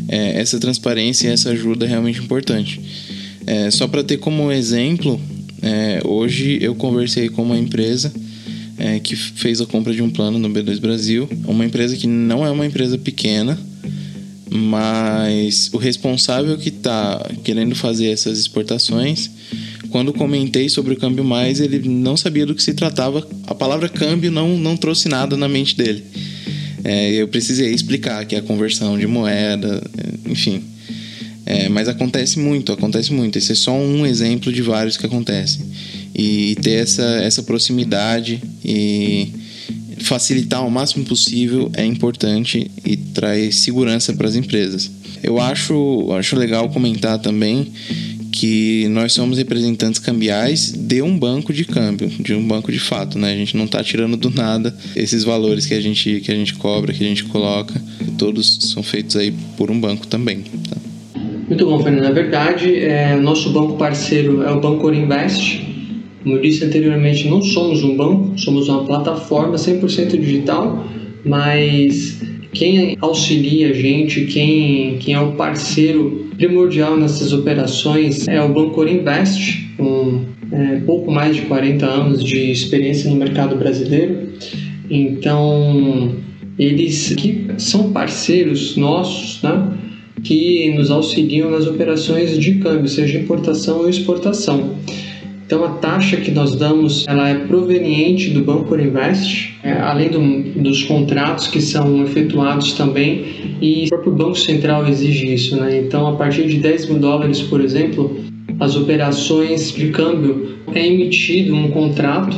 é, 0.09 0.41
essa 0.41 0.59
transparência 0.59 1.29
e 1.29 1.33
essa 1.33 1.51
ajuda 1.51 1.85
é 1.85 1.89
realmente 1.89 2.21
importante. 2.21 2.81
É, 3.51 3.69
só 3.69 3.89
para 3.89 4.05
ter 4.05 4.19
como 4.19 4.53
exemplo, 4.53 5.21
é, 5.61 6.01
hoje 6.05 6.61
eu 6.63 6.73
conversei 6.73 7.29
com 7.29 7.43
uma 7.43 7.59
empresa 7.59 8.13
é, 8.79 9.01
que 9.01 9.17
fez 9.17 9.61
a 9.61 9.67
compra 9.67 9.93
de 9.93 10.01
um 10.01 10.09
plano 10.09 10.39
no 10.39 10.49
B2 10.49 10.79
Brasil, 10.79 11.29
uma 11.49 11.65
empresa 11.67 11.97
que 11.97 12.07
não 12.07 12.47
é 12.47 12.51
uma 12.53 12.65
empresa 12.65 12.97
pequena, 12.97 13.59
mas 14.49 15.69
o 15.73 15.79
responsável 15.79 16.57
que 16.59 16.69
está 16.69 17.29
querendo 17.43 17.75
fazer 17.75 18.13
essas 18.13 18.39
exportações 18.39 19.29
quando 19.89 20.13
comentei 20.13 20.69
sobre 20.69 20.95
o 20.95 20.97
câmbio 20.97 21.25
mais, 21.25 21.59
ele 21.59 21.89
não 21.89 22.17
sabia 22.17 22.47
do 22.47 22.55
que 22.55 22.63
se 22.63 22.75
tratava. 22.75 23.27
A 23.49 23.55
palavra 23.57 23.89
câmbio 23.89 24.31
não, 24.31 24.57
não 24.57 24.77
trouxe 24.77 25.09
nada 25.09 25.37
na 25.37 25.49
mente 25.49 25.77
dele. 25.77 26.05
É, 26.85 27.11
eu 27.15 27.27
precisei 27.27 27.75
explicar 27.75 28.25
que 28.27 28.37
a 28.37 28.43
conversão 28.43 28.97
de 28.97 29.09
moeda, 29.09 29.83
enfim. 30.25 30.70
É, 31.51 31.69
mas 31.69 31.89
acontece 31.89 32.39
muito, 32.39 32.71
acontece 32.71 33.13
muito. 33.13 33.37
Esse 33.37 33.51
é 33.51 33.55
só 33.57 33.75
um 33.77 34.07
exemplo 34.07 34.53
de 34.53 34.63
vários 34.63 34.97
que 34.97 35.05
acontecem. 35.05 35.67
E 36.15 36.55
ter 36.63 36.75
essa, 36.75 37.03
essa 37.03 37.43
proximidade 37.43 38.41
e 38.65 39.33
facilitar 39.99 40.65
o 40.65 40.71
máximo 40.71 41.05
possível 41.05 41.69
é 41.75 41.85
importante 41.85 42.71
e 42.85 42.97
traz 42.97 43.57
segurança 43.57 44.13
para 44.13 44.29
as 44.29 44.37
empresas. 44.37 44.93
Eu 45.25 45.41
acho, 45.41 46.13
acho 46.13 46.37
legal 46.37 46.69
comentar 46.69 47.19
também 47.19 47.73
que 48.31 48.87
nós 48.91 49.13
somos 49.13 49.37
representantes 49.37 49.99
cambiais 49.99 50.73
de 50.73 51.03
um 51.03 51.19
banco 51.19 51.53
de 51.53 51.65
câmbio, 51.65 52.09
de 52.09 52.33
um 52.33 52.47
banco 52.47 52.71
de 52.71 52.79
fato, 52.79 53.19
né? 53.19 53.33
A 53.33 53.37
gente 53.37 53.57
não 53.57 53.65
está 53.65 53.83
tirando 53.83 54.17
do 54.17 54.31
nada 54.31 54.73
esses 54.95 55.25
valores 55.25 55.67
que 55.67 55.75
a 55.75 55.81
gente 55.81 56.21
que 56.21 56.31
a 56.31 56.35
gente 56.35 56.55
cobra, 56.55 56.93
que 56.93 57.03
a 57.03 57.09
gente 57.09 57.25
coloca, 57.25 57.75
todos 58.17 58.71
são 58.73 58.85
feitos 58.85 59.17
aí 59.17 59.35
por 59.57 59.69
um 59.69 59.81
banco 59.81 60.07
também. 60.07 60.43
Tá? 60.43 60.80
Muito 61.51 61.67
bom, 61.67 61.81
Fernando. 61.81 62.05
Na 62.05 62.13
verdade, 62.13 62.77
é, 62.77 63.17
nosso 63.17 63.51
banco 63.51 63.77
parceiro 63.77 64.41
é 64.45 64.53
o 64.53 64.61
Banco 64.61 64.87
Orinvest. 64.87 65.67
Como 66.23 66.37
eu 66.37 66.41
disse 66.41 66.65
anteriormente, 66.65 67.29
não 67.29 67.43
somos 67.43 67.83
um 67.83 67.97
banco, 67.97 68.39
somos 68.39 68.69
uma 68.69 68.85
plataforma 68.85 69.57
100% 69.57 70.11
digital, 70.17 70.87
mas 71.25 72.23
quem 72.53 72.97
auxilia 73.01 73.71
a 73.71 73.73
gente, 73.73 74.27
quem, 74.27 74.99
quem 75.01 75.15
é 75.15 75.21
o 75.21 75.33
parceiro 75.33 76.29
primordial 76.37 76.97
nessas 76.97 77.33
operações 77.33 78.29
é 78.29 78.41
o 78.41 78.49
Banco 78.51 78.87
Invest, 78.87 79.75
com 79.77 80.21
é, 80.53 80.77
pouco 80.87 81.11
mais 81.11 81.35
de 81.35 81.43
40 81.43 81.85
anos 81.85 82.23
de 82.23 82.53
experiência 82.53 83.11
no 83.11 83.17
mercado 83.17 83.57
brasileiro. 83.57 84.29
Então, 84.89 86.15
eles 86.57 87.13
que 87.17 87.47
são 87.59 87.91
parceiros 87.91 88.77
nossos, 88.77 89.43
né, 89.43 89.81
que 90.23 90.71
nos 90.73 90.91
auxiliam 90.91 91.51
nas 91.51 91.67
operações 91.67 92.39
de 92.39 92.55
câmbio, 92.55 92.89
seja 92.89 93.19
importação 93.19 93.81
ou 93.81 93.89
exportação. 93.89 94.77
Então 95.51 95.65
a 95.65 95.71
taxa 95.71 96.17
que 96.17 96.31
nós 96.31 96.55
damos 96.55 97.05
ela 97.09 97.29
é 97.29 97.35
proveniente 97.35 98.31
do 98.31 98.41
Banco 98.41 98.73
Invest, 98.79 99.59
é, 99.65 99.73
além 99.73 100.09
do, 100.09 100.63
dos 100.63 100.85
contratos 100.85 101.49
que 101.49 101.61
são 101.61 102.05
efetuados 102.05 102.75
também 102.75 103.25
e 103.61 103.87
o 103.87 103.89
próprio 103.89 104.13
Banco 104.13 104.39
Central 104.39 104.87
exige 104.87 105.35
isso. 105.35 105.57
Né? 105.57 105.79
Então 105.79 106.07
a 106.07 106.15
partir 106.15 106.47
de 106.47 106.59
10 106.59 106.91
mil 106.91 106.99
dólares, 107.01 107.43
por 107.43 107.61
exemplo, 107.61 108.17
as 108.61 108.77
operações 108.77 109.73
de 109.73 109.89
câmbio 109.89 110.57
é 110.73 110.87
emitido 110.87 111.53
um 111.57 111.69
contrato, 111.73 112.37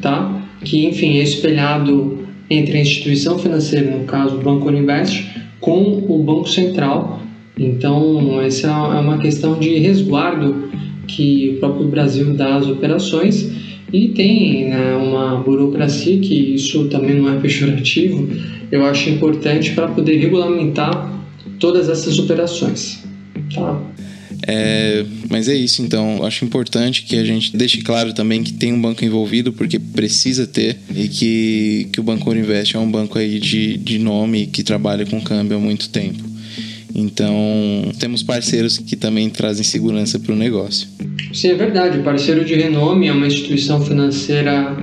tá? 0.00 0.42
Que 0.64 0.84
enfim 0.84 1.18
é 1.18 1.22
espelhado 1.22 2.26
entre 2.50 2.78
a 2.78 2.80
instituição 2.80 3.38
financeira, 3.38 3.96
no 3.96 4.04
caso 4.04 4.34
o 4.34 4.40
Banco 4.40 4.68
Invest, 4.68 5.28
com 5.60 6.04
o 6.08 6.22
Banco 6.22 6.48
Central. 6.48 7.20
Então 7.56 8.40
essa 8.40 8.68
é 8.68 9.00
uma 9.00 9.18
questão 9.18 9.58
de 9.58 9.78
resguardo 9.78 10.68
que 11.06 11.54
o 11.56 11.60
próprio 11.60 11.88
Brasil 11.88 12.34
dá 12.34 12.56
às 12.56 12.68
operações 12.68 13.50
e 13.92 14.08
tem 14.08 14.68
né, 14.68 14.94
uma 14.96 15.36
burocracia 15.36 16.18
que 16.18 16.54
isso 16.54 16.88
também 16.88 17.16
não 17.16 17.32
é 17.32 17.40
pejorativo, 17.40 18.28
eu 18.70 18.84
acho 18.84 19.08
importante 19.08 19.72
para 19.72 19.88
poder 19.88 20.18
regulamentar 20.18 21.10
todas 21.58 21.88
essas 21.88 22.18
operações. 22.18 23.02
Tá? 23.54 23.80
É, 24.46 25.04
mas 25.28 25.48
é 25.48 25.54
isso, 25.54 25.82
então. 25.82 26.24
Acho 26.24 26.44
importante 26.44 27.02
que 27.02 27.16
a 27.16 27.24
gente 27.24 27.56
deixe 27.56 27.82
claro 27.82 28.12
também 28.12 28.42
que 28.42 28.52
tem 28.52 28.72
um 28.72 28.80
banco 28.80 29.04
envolvido, 29.04 29.52
porque 29.52 29.78
precisa 29.78 30.46
ter, 30.46 30.76
e 30.94 31.08
que, 31.08 31.88
que 31.92 32.00
o 32.00 32.02
Banco 32.02 32.32
Invest 32.34 32.76
é 32.76 32.78
um 32.78 32.90
banco 32.90 33.18
aí 33.18 33.38
de, 33.38 33.76
de 33.76 33.98
nome 33.98 34.46
que 34.46 34.62
trabalha 34.62 35.04
com 35.04 35.20
câmbio 35.20 35.56
há 35.56 35.60
muito 35.60 35.88
tempo. 35.88 36.28
Então, 36.94 37.34
temos 37.98 38.22
parceiros 38.22 38.78
que 38.78 38.96
também 38.96 39.28
trazem 39.30 39.62
segurança 39.62 40.18
para 40.18 40.32
o 40.32 40.36
negócio. 40.36 40.88
Sim, 41.32 41.48
é 41.48 41.54
verdade. 41.54 41.98
Parceiro 41.98 42.44
de 42.44 42.54
renome 42.54 43.06
é 43.06 43.12
uma 43.12 43.26
instituição 43.26 43.80
financeira 43.80 44.74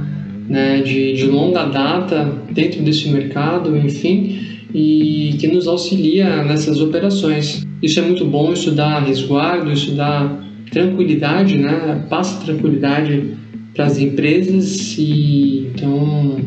né, 0.48 0.82
de, 0.82 1.14
de 1.14 1.26
longa 1.26 1.66
data 1.66 2.32
dentro 2.52 2.82
desse 2.84 3.10
mercado, 3.10 3.76
enfim, 3.76 4.40
e 4.74 5.36
que 5.40 5.48
nos 5.48 5.68
auxilia 5.68 6.44
nessas 6.44 6.80
operações. 6.80 7.65
Isso 7.86 8.00
é 8.00 8.02
muito 8.02 8.26
bom, 8.26 8.52
isso 8.52 8.72
dá 8.72 9.00
resguardo, 9.00 9.72
isso 9.72 9.92
dá 9.92 10.42
tranquilidade, 10.72 11.56
né? 11.56 12.04
passa 12.10 12.44
tranquilidade 12.44 13.38
para 13.76 13.86
as 13.86 14.00
empresas 14.00 14.98
e 14.98 15.68
então 15.68 16.42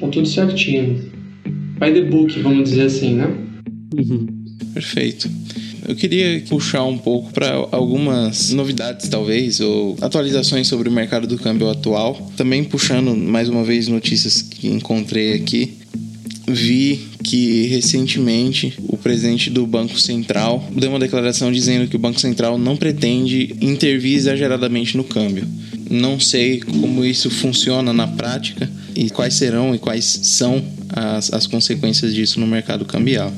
tá 0.00 0.08
tudo 0.08 0.26
certinho. 0.26 1.10
By 1.78 1.92
the 1.92 2.04
book, 2.04 2.40
vamos 2.40 2.70
dizer 2.70 2.84
assim, 2.84 3.16
né? 3.16 3.36
Uhum. 3.94 4.26
Perfeito. 4.72 5.28
Eu 5.86 5.94
queria 5.94 6.42
puxar 6.48 6.84
um 6.84 6.96
pouco 6.96 7.30
para 7.34 7.52
algumas 7.70 8.50
novidades, 8.54 9.10
talvez, 9.10 9.60
ou 9.60 9.98
atualizações 10.00 10.66
sobre 10.68 10.88
o 10.88 10.92
mercado 10.92 11.26
do 11.26 11.36
câmbio 11.36 11.68
atual. 11.68 12.32
Também 12.34 12.64
puxando 12.64 13.14
mais 13.14 13.50
uma 13.50 13.62
vez 13.62 13.88
notícias 13.88 14.40
que 14.40 14.68
encontrei 14.68 15.34
aqui. 15.34 15.74
Vi 16.48 17.09
que 17.22 17.66
recentemente 17.66 18.74
o 18.88 18.96
presidente 18.96 19.50
do 19.50 19.66
Banco 19.66 19.98
Central 19.98 20.66
deu 20.72 20.90
uma 20.90 20.98
declaração 20.98 21.52
dizendo 21.52 21.88
que 21.88 21.96
o 21.96 21.98
Banco 21.98 22.20
Central 22.20 22.58
não 22.58 22.76
pretende 22.76 23.54
intervir 23.60 24.16
exageradamente 24.16 24.96
no 24.96 25.04
câmbio. 25.04 25.46
Não 25.90 26.18
sei 26.20 26.60
como 26.60 27.04
isso 27.04 27.30
funciona 27.30 27.92
na 27.92 28.06
prática 28.06 28.70
e 28.94 29.10
quais 29.10 29.34
serão 29.34 29.74
e 29.74 29.78
quais 29.78 30.04
são 30.04 30.62
as, 30.88 31.32
as 31.32 31.46
consequências 31.46 32.14
disso 32.14 32.40
no 32.40 32.46
mercado 32.46 32.84
cambial. 32.84 33.32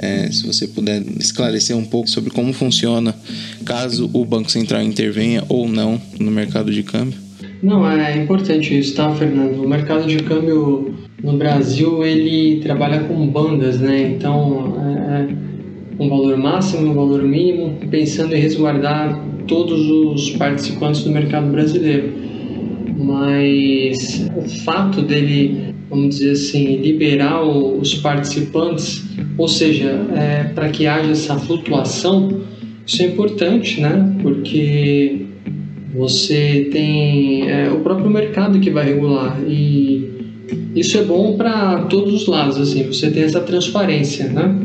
É, 0.00 0.30
se 0.30 0.46
você 0.46 0.68
puder 0.68 1.02
esclarecer 1.18 1.76
um 1.76 1.84
pouco 1.84 2.08
sobre 2.08 2.30
como 2.30 2.52
funciona 2.52 3.14
caso 3.64 4.08
o 4.12 4.24
Banco 4.24 4.50
Central 4.50 4.82
intervenha 4.82 5.44
ou 5.48 5.68
não 5.68 6.00
no 6.20 6.30
mercado 6.30 6.72
de 6.72 6.82
câmbio. 6.82 7.18
Não, 7.60 7.88
é 7.90 8.16
importante 8.16 8.78
isso, 8.78 8.94
tá, 8.94 9.12
Fernando? 9.14 9.64
O 9.64 9.68
mercado 9.68 10.06
de 10.06 10.22
câmbio 10.22 10.96
no 11.22 11.36
Brasil 11.36 12.04
ele 12.04 12.60
trabalha 12.60 13.00
com 13.00 13.26
bandas, 13.26 13.80
né? 13.80 14.14
Então, 14.16 14.76
é, 14.78 15.22
é 15.22 16.02
um 16.02 16.08
valor 16.08 16.36
máximo, 16.36 16.90
um 16.90 16.94
valor 16.94 17.22
mínimo, 17.22 17.78
pensando 17.90 18.34
em 18.34 18.40
resguardar 18.40 19.24
todos 19.46 19.88
os 19.90 20.30
participantes 20.30 21.02
do 21.02 21.10
mercado 21.10 21.50
brasileiro. 21.50 22.12
Mas 22.96 24.28
o 24.36 24.48
fato 24.64 25.02
dele 25.02 25.74
vamos 25.88 26.16
dizer 26.16 26.32
assim, 26.32 26.76
liberar 26.76 27.42
os 27.42 27.94
participantes, 27.94 29.04
ou 29.36 29.48
seja, 29.48 29.88
é, 30.14 30.44
para 30.44 30.68
que 30.68 30.86
haja 30.86 31.12
essa 31.12 31.36
flutuação, 31.38 32.42
isso 32.86 33.02
é 33.02 33.06
importante, 33.06 33.80
né? 33.80 34.14
Porque 34.22 35.26
você 35.94 36.68
tem 36.70 37.50
é, 37.50 37.70
o 37.70 37.80
próprio 37.80 38.10
mercado 38.10 38.60
que 38.60 38.70
vai 38.70 38.84
regular 38.84 39.38
e 39.46 40.17
isso 40.78 40.98
é 40.98 41.02
bom 41.02 41.36
para 41.36 41.82
todos 41.82 42.14
os 42.14 42.26
lados, 42.26 42.58
assim, 42.58 42.84
você 42.84 43.10
tem 43.10 43.24
essa 43.24 43.40
transparência, 43.40 44.28
né? 44.28 44.56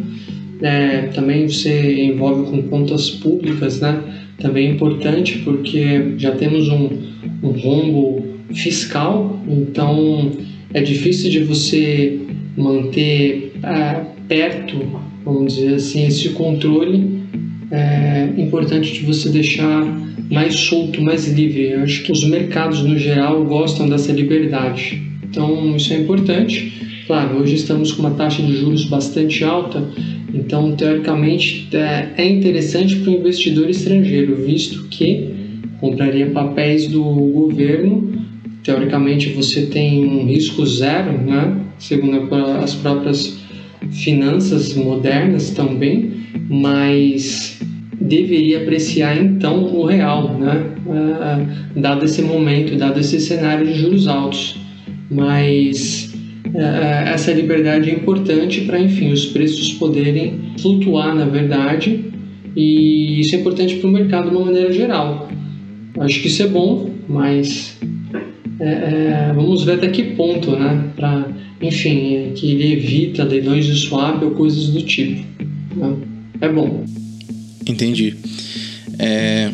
É, 0.61 1.01
também 1.13 1.47
você 1.47 2.05
envolve 2.05 2.49
com 2.49 2.61
contas 2.63 3.09
públicas, 3.09 3.81
né? 3.81 4.01
Também 4.37 4.67
é 4.67 4.71
importante 4.71 5.39
porque 5.39 6.13
já 6.17 6.31
temos 6.31 6.69
um, 6.69 6.89
um 7.41 7.49
rombo 7.51 8.25
fiscal, 8.53 9.39
então 9.47 10.31
é 10.73 10.81
difícil 10.81 11.29
de 11.29 11.39
você 11.43 12.19
manter 12.55 13.53
é, 13.63 14.01
perto, 14.27 14.77
vamos 15.25 15.55
dizer 15.55 15.75
assim, 15.75 16.05
esse 16.05 16.29
controle. 16.29 17.23
É 17.71 18.29
importante 18.37 18.93
de 18.93 18.99
você 18.99 19.29
deixar 19.29 19.83
mais 20.29 20.53
solto, 20.55 21.01
mais 21.01 21.27
livre. 21.27 21.71
Eu 21.71 21.83
acho 21.83 22.03
que 22.03 22.11
os 22.11 22.23
mercados 22.23 22.83
no 22.83 22.97
geral 22.97 23.43
gostam 23.45 23.89
dessa 23.89 24.11
liberdade. 24.11 25.12
Então 25.33 25.75
isso 25.75 25.91
é 25.91 25.97
importante. 25.97 26.71
Claro, 27.07 27.39
hoje 27.39 27.55
estamos 27.55 27.91
com 27.91 28.03
uma 28.03 28.11
taxa 28.11 28.43
de 28.43 28.55
juros 28.55 28.85
bastante 28.85 29.43
alta, 29.43 29.83
então 30.31 30.75
teoricamente 30.75 31.67
é, 31.73 32.13
é 32.17 32.29
interessante 32.29 32.97
para 32.97 33.11
o 33.11 33.15
investidor 33.15 33.67
estrangeiro, 33.67 34.35
visto 34.35 34.83
que 34.89 35.33
compraria 35.79 36.27
papéis 36.27 36.87
do 36.87 37.03
governo. 37.03 38.13
Teoricamente 38.63 39.29
você 39.29 39.65
tem 39.65 40.05
um 40.05 40.27
risco 40.27 40.63
zero, 40.67 41.13
né? 41.13 41.61
segundo 41.79 42.29
as 42.61 42.75
próprias 42.75 43.35
finanças 43.91 44.75
modernas 44.75 45.49
também, 45.49 46.11
mas 46.47 47.59
deveria 47.99 48.61
apreciar 48.61 49.17
então 49.17 49.63
o 49.63 49.83
real, 49.83 50.37
né? 50.37 50.63
Uh, 50.85 51.79
dado 51.79 52.05
esse 52.05 52.21
momento, 52.21 52.75
dado 52.77 52.99
esse 52.99 53.19
cenário 53.19 53.65
de 53.65 53.73
juros 53.73 54.07
altos. 54.07 54.62
Mas 55.09 56.13
uh, 56.47 56.59
essa 57.07 57.31
liberdade 57.31 57.89
é 57.89 57.93
importante 57.93 58.61
para, 58.61 58.79
enfim, 58.79 59.11
os 59.11 59.27
preços 59.27 59.73
poderem 59.73 60.53
flutuar, 60.59 61.13
na 61.15 61.25
verdade, 61.25 62.05
e 62.55 63.19
isso 63.19 63.35
é 63.35 63.39
importante 63.39 63.75
para 63.75 63.89
o 63.89 63.91
mercado 63.91 64.29
de 64.29 64.35
uma 64.35 64.45
maneira 64.45 64.71
geral. 64.71 65.29
Acho 65.99 66.21
que 66.21 66.27
isso 66.27 66.43
é 66.43 66.47
bom, 66.47 66.89
mas 67.07 67.77
é, 68.59 69.31
vamos 69.33 69.63
ver 69.63 69.73
até 69.73 69.89
que 69.89 70.03
ponto, 70.15 70.51
né? 70.51 70.91
Para, 70.95 71.27
enfim, 71.61 72.31
que 72.35 72.51
ele 72.51 72.73
evita 72.73 73.23
leilões 73.23 73.65
de 73.65 73.75
swap 73.75 74.21
ou 74.23 74.31
coisas 74.31 74.69
do 74.69 74.81
tipo. 74.81 75.23
Né? 75.75 75.95
É 76.41 76.49
bom. 76.49 76.83
Entendi. 77.67 78.15
É, 78.99 79.51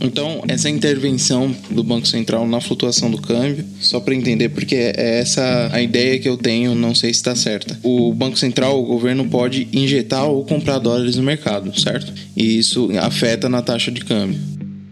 então, 0.00 0.42
essa 0.48 0.68
intervenção 0.68 1.54
do 1.70 1.84
Banco 1.84 2.06
Central 2.08 2.46
na 2.46 2.60
flutuação 2.60 3.10
do 3.10 3.18
câmbio, 3.18 3.64
só 3.80 4.00
para 4.00 4.14
entender, 4.14 4.48
porque 4.48 4.74
é 4.74 5.20
essa 5.20 5.70
a 5.72 5.80
ideia 5.80 6.18
que 6.18 6.28
eu 6.28 6.36
tenho, 6.36 6.74
não 6.74 6.94
sei 6.94 7.12
se 7.12 7.20
está 7.20 7.36
certa. 7.36 7.78
O 7.82 8.12
Banco 8.12 8.36
Central, 8.36 8.80
o 8.80 8.84
governo 8.84 9.24
pode 9.24 9.68
injetar 9.72 10.26
ou 10.26 10.44
comprar 10.44 10.78
dólares 10.78 11.16
no 11.16 11.22
mercado, 11.22 11.78
certo? 11.78 12.12
E 12.36 12.58
isso 12.58 12.90
afeta 13.00 13.48
na 13.48 13.62
taxa 13.62 13.92
de 13.92 14.04
câmbio. 14.04 14.38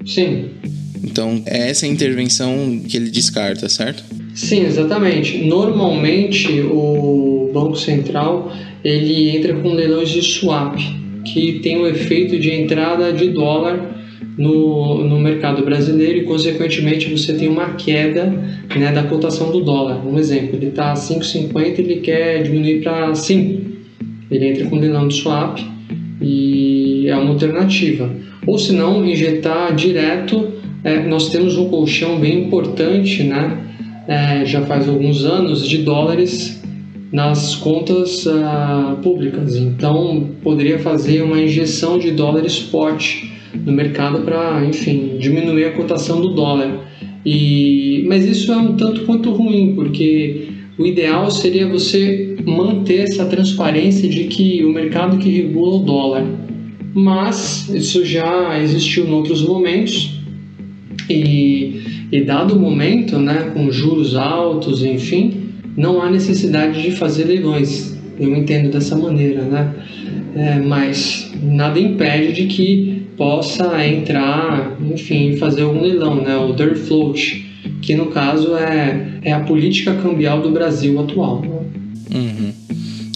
Sim. 0.06 0.50
Então, 1.02 1.42
é 1.44 1.70
essa 1.70 1.86
intervenção 1.86 2.80
que 2.88 2.96
ele 2.96 3.10
descarta, 3.10 3.68
certo? 3.68 4.04
Sim, 4.34 4.64
exatamente. 4.64 5.38
Normalmente, 5.38 6.60
o 6.60 7.50
Banco 7.52 7.76
Central 7.76 8.52
ele 8.84 9.36
entra 9.36 9.54
com 9.54 9.72
leilões 9.72 10.08
de 10.08 10.22
swap, 10.22 10.76
que 11.24 11.58
tem 11.60 11.78
o 11.78 11.86
efeito 11.86 12.38
de 12.38 12.50
entrada 12.50 13.12
de 13.12 13.28
dólar 13.30 13.99
no, 14.36 15.04
no 15.04 15.18
mercado 15.20 15.64
brasileiro 15.64 16.18
e, 16.18 16.22
consequentemente, 16.22 17.10
você 17.10 17.34
tem 17.34 17.48
uma 17.48 17.74
queda 17.74 18.26
né, 18.76 18.92
da 18.92 19.02
cotação 19.02 19.50
do 19.50 19.60
dólar. 19.60 20.06
Um 20.06 20.18
exemplo, 20.18 20.56
ele 20.56 20.68
está 20.68 20.92
a 20.92 20.94
5,50 20.94 21.78
ele 21.78 21.96
quer 21.96 22.42
diminuir 22.42 22.82
para 22.82 23.14
5. 23.14 23.70
Ele 24.30 24.48
entra 24.48 24.66
com 24.66 24.76
leilão 24.76 25.08
de 25.08 25.14
swap 25.14 25.58
e 26.20 27.06
é 27.08 27.16
uma 27.16 27.30
alternativa. 27.30 28.10
Ou 28.46 28.58
se 28.58 28.72
não, 28.72 29.04
injetar 29.04 29.74
direto. 29.74 30.60
É, 30.82 30.98
nós 31.06 31.28
temos 31.28 31.58
um 31.58 31.68
colchão 31.68 32.18
bem 32.18 32.44
importante, 32.44 33.22
né? 33.22 33.58
É, 34.08 34.44
já 34.46 34.62
faz 34.62 34.88
alguns 34.88 35.24
anos, 35.24 35.68
de 35.68 35.78
dólares 35.78 36.60
nas 37.12 37.56
contas 37.56 38.24
uh, 38.26 38.96
públicas. 39.02 39.56
Então, 39.56 40.30
poderia 40.42 40.78
fazer 40.78 41.22
uma 41.22 41.40
injeção 41.40 41.98
de 41.98 42.12
dólar 42.12 42.46
spot 42.46 43.24
no 43.54 43.72
mercado 43.72 44.20
para, 44.22 44.64
enfim, 44.64 45.16
diminuir 45.18 45.64
a 45.64 45.72
cotação 45.72 46.20
do 46.20 46.30
dólar. 46.30 46.88
E, 47.24 48.04
mas 48.08 48.24
isso 48.24 48.50
é 48.52 48.56
um 48.56 48.76
tanto 48.76 49.02
quanto 49.02 49.30
ruim, 49.30 49.74
porque 49.74 50.48
o 50.78 50.86
ideal 50.86 51.30
seria 51.30 51.68
você 51.68 52.36
manter 52.46 53.00
essa 53.00 53.26
transparência 53.26 54.08
de 54.08 54.24
que 54.24 54.64
o 54.64 54.72
mercado 54.72 55.18
que 55.18 55.28
regula 55.28 55.76
o 55.76 55.80
dólar. 55.80 56.26
Mas 56.94 57.68
isso 57.68 58.04
já 58.04 58.58
existiu 58.60 59.06
em 59.06 59.12
outros 59.12 59.46
momentos 59.46 60.20
e, 61.08 61.82
e 62.10 62.22
dado 62.22 62.56
o 62.56 62.58
momento, 62.58 63.18
né, 63.18 63.50
com 63.52 63.70
juros 63.70 64.16
altos, 64.16 64.82
enfim, 64.82 65.50
não 65.76 66.02
há 66.02 66.10
necessidade 66.10 66.82
de 66.82 66.90
fazer 66.92 67.24
leilões. 67.24 67.98
Eu 68.18 68.34
entendo 68.34 68.70
dessa 68.70 68.96
maneira, 68.96 69.42
né? 69.42 69.74
É, 70.34 70.58
mas 70.60 71.32
nada 71.42 71.80
impede 71.80 72.32
de 72.32 72.46
que 72.46 72.89
possa 73.20 73.86
entrar, 73.86 74.78
enfim, 74.80 75.36
fazer 75.36 75.60
algum 75.60 75.82
leilão, 75.82 76.22
né? 76.22 76.38
O 76.38 76.54
dirt 76.54 76.78
float, 76.78 77.44
que 77.82 77.94
no 77.94 78.06
caso 78.06 78.56
é, 78.56 79.18
é 79.20 79.30
a 79.30 79.40
política 79.40 79.92
cambial 79.96 80.40
do 80.40 80.50
Brasil 80.50 80.98
atual. 80.98 81.44
Uhum. 82.10 82.52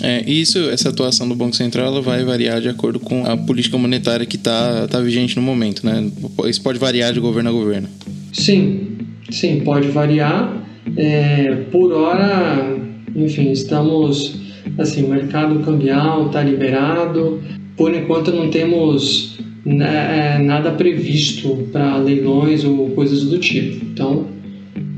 É, 0.02 0.22
isso, 0.30 0.58
essa 0.68 0.90
atuação 0.90 1.26
do 1.26 1.34
Banco 1.34 1.56
Central 1.56 1.86
ela 1.86 2.02
vai 2.02 2.22
variar 2.22 2.60
de 2.60 2.68
acordo 2.68 3.00
com 3.00 3.24
a 3.24 3.34
política 3.34 3.78
monetária 3.78 4.26
que 4.26 4.36
está 4.36 4.86
tá 4.88 5.00
vigente 5.00 5.36
no 5.36 5.42
momento, 5.42 5.86
né? 5.86 6.06
Isso 6.44 6.60
pode 6.60 6.78
variar 6.78 7.14
de 7.14 7.20
governo 7.20 7.48
a 7.48 7.52
governo. 7.52 7.88
Sim, 8.30 8.98
sim, 9.30 9.60
pode 9.60 9.88
variar. 9.88 10.66
É, 10.98 11.64
por 11.72 11.90
hora, 11.94 12.76
enfim, 13.16 13.52
estamos 13.52 14.38
assim, 14.76 15.04
o 15.04 15.08
mercado 15.08 15.60
cambial 15.60 16.26
está 16.26 16.42
liberado. 16.42 17.42
Por 17.74 17.94
enquanto 17.94 18.30
não 18.30 18.50
temos 18.50 19.33
né, 19.64 20.36
é, 20.36 20.38
nada 20.42 20.72
previsto 20.72 21.68
para 21.72 21.96
leilões 21.98 22.64
ou 22.64 22.90
coisas 22.90 23.24
do 23.24 23.38
tipo. 23.38 23.84
Então, 23.84 24.26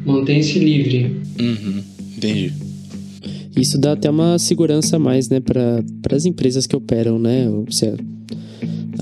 mantém-se 0.05 0.59
livre. 0.59 1.20
Uhum, 1.38 1.83
entendi. 2.16 2.52
Isso 3.57 3.79
dá 3.79 3.92
até 3.92 4.11
uma 4.11 4.38
segurança 4.38 4.96
a 4.96 4.98
mais, 4.98 5.29
né, 5.29 5.40
para 5.40 5.83
as 6.14 6.26
empresas 6.26 6.66
que 6.66 6.76
operam, 6.76 7.18
né? 7.18 7.46
Se 7.70 7.94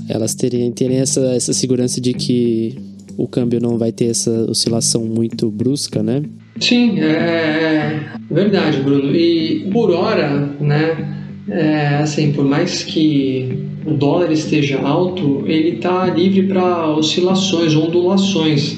elas 0.07 0.35
terem, 0.35 0.71
terem 0.71 0.97
essa, 0.97 1.21
essa 1.33 1.51
segurança 1.51 1.99
de 1.99 2.13
que 2.13 2.75
o 3.17 3.27
câmbio 3.27 3.59
não 3.59 3.77
vai 3.77 3.91
ter 3.91 4.05
essa 4.05 4.31
oscilação 4.49 5.03
muito 5.05 5.49
brusca, 5.49 6.01
né? 6.01 6.23
Sim, 6.59 6.99
é, 6.99 7.05
é 7.05 8.09
verdade, 8.31 8.79
Bruno. 8.81 9.13
E 9.13 9.69
por 9.71 9.91
hora, 9.91 10.53
né, 10.59 11.15
é, 11.49 11.97
assim, 11.97 12.31
por 12.31 12.45
mais 12.45 12.83
que 12.83 13.65
o 13.85 13.93
dólar 13.93 14.31
esteja 14.31 14.79
alto, 14.81 15.43
ele 15.45 15.75
está 15.75 16.05
livre 16.07 16.43
para 16.43 16.89
oscilações, 16.95 17.75
ondulações. 17.75 18.77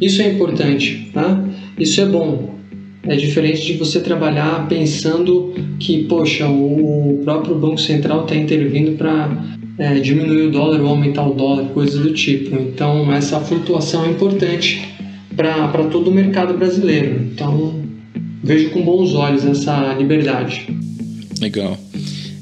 Isso 0.00 0.22
é 0.22 0.30
importante, 0.32 1.10
tá? 1.12 1.44
Isso 1.78 2.00
é 2.00 2.06
bom. 2.06 2.54
É 3.02 3.16
diferente 3.16 3.66
de 3.66 3.74
você 3.74 4.00
trabalhar 4.00 4.66
pensando 4.68 5.52
que, 5.78 6.04
poxa, 6.04 6.48
o 6.48 7.20
próprio 7.24 7.54
Banco 7.56 7.78
Central 7.78 8.22
está 8.22 8.34
intervindo 8.34 8.96
para 8.96 9.30
é, 9.78 9.94
diminuir 9.96 10.46
o 10.46 10.50
dólar 10.50 10.80
ou 10.80 10.88
aumentar 10.88 11.26
o 11.26 11.34
dólar, 11.34 11.66
coisas 11.74 12.00
do 12.00 12.12
tipo. 12.12 12.56
Então, 12.56 13.12
essa 13.12 13.40
flutuação 13.40 14.04
é 14.06 14.10
importante 14.10 14.88
para 15.36 15.84
todo 15.90 16.08
o 16.08 16.14
mercado 16.14 16.56
brasileiro. 16.56 17.20
Então, 17.32 17.82
vejo 18.42 18.70
com 18.70 18.82
bons 18.82 19.14
olhos 19.14 19.44
essa 19.44 19.94
liberdade. 19.94 20.66
Legal. 21.40 21.76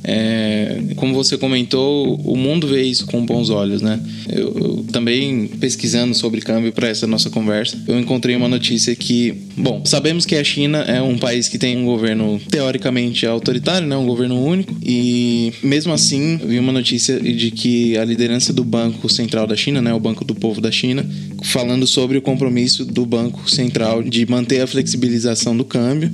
É, 0.04 0.80
como 0.96 1.14
você 1.14 1.38
comentou, 1.38 2.16
o 2.24 2.36
mundo 2.36 2.66
vê 2.66 2.82
isso 2.82 3.06
com 3.06 3.24
bons 3.24 3.50
olhos, 3.50 3.80
né? 3.80 4.00
Eu, 4.28 4.56
eu 4.58 4.86
também 4.90 5.46
pesquisando 5.46 6.14
sobre 6.14 6.40
câmbio 6.40 6.72
para 6.72 6.88
essa 6.88 7.06
nossa 7.06 7.30
conversa, 7.30 7.80
eu 7.86 7.98
encontrei 7.98 8.34
uma 8.34 8.48
notícia 8.48 8.94
que, 8.96 9.32
bom, 9.56 9.82
sabemos 9.84 10.26
que 10.26 10.34
a 10.34 10.42
China 10.42 10.78
é 10.78 11.00
um 11.00 11.16
país 11.18 11.48
que 11.48 11.58
tem 11.58 11.76
um 11.76 11.84
governo 11.84 12.40
teoricamente 12.50 13.26
autoritário, 13.26 13.86
né? 13.86 13.96
Um 13.96 14.06
governo 14.06 14.42
único 14.44 14.74
e 14.82 15.52
mesmo 15.62 15.92
assim 15.92 16.38
vi 16.44 16.58
uma 16.58 16.72
notícia 16.72 17.20
de 17.20 17.50
que 17.50 17.96
a 17.96 18.04
liderança 18.04 18.52
do 18.52 18.64
Banco 18.64 19.08
Central 19.08 19.46
da 19.46 19.54
China, 19.54 19.80
né? 19.80 19.94
O 19.94 20.00
Banco 20.00 20.24
do 20.24 20.34
Povo 20.34 20.60
da 20.60 20.70
China, 20.70 21.06
falando 21.44 21.86
sobre 21.86 22.18
o 22.18 22.22
compromisso 22.22 22.84
do 22.84 23.06
Banco 23.06 23.48
Central 23.50 24.02
de 24.02 24.26
manter 24.26 24.60
a 24.60 24.66
flexibilização 24.66 25.56
do 25.56 25.64
câmbio 25.64 26.10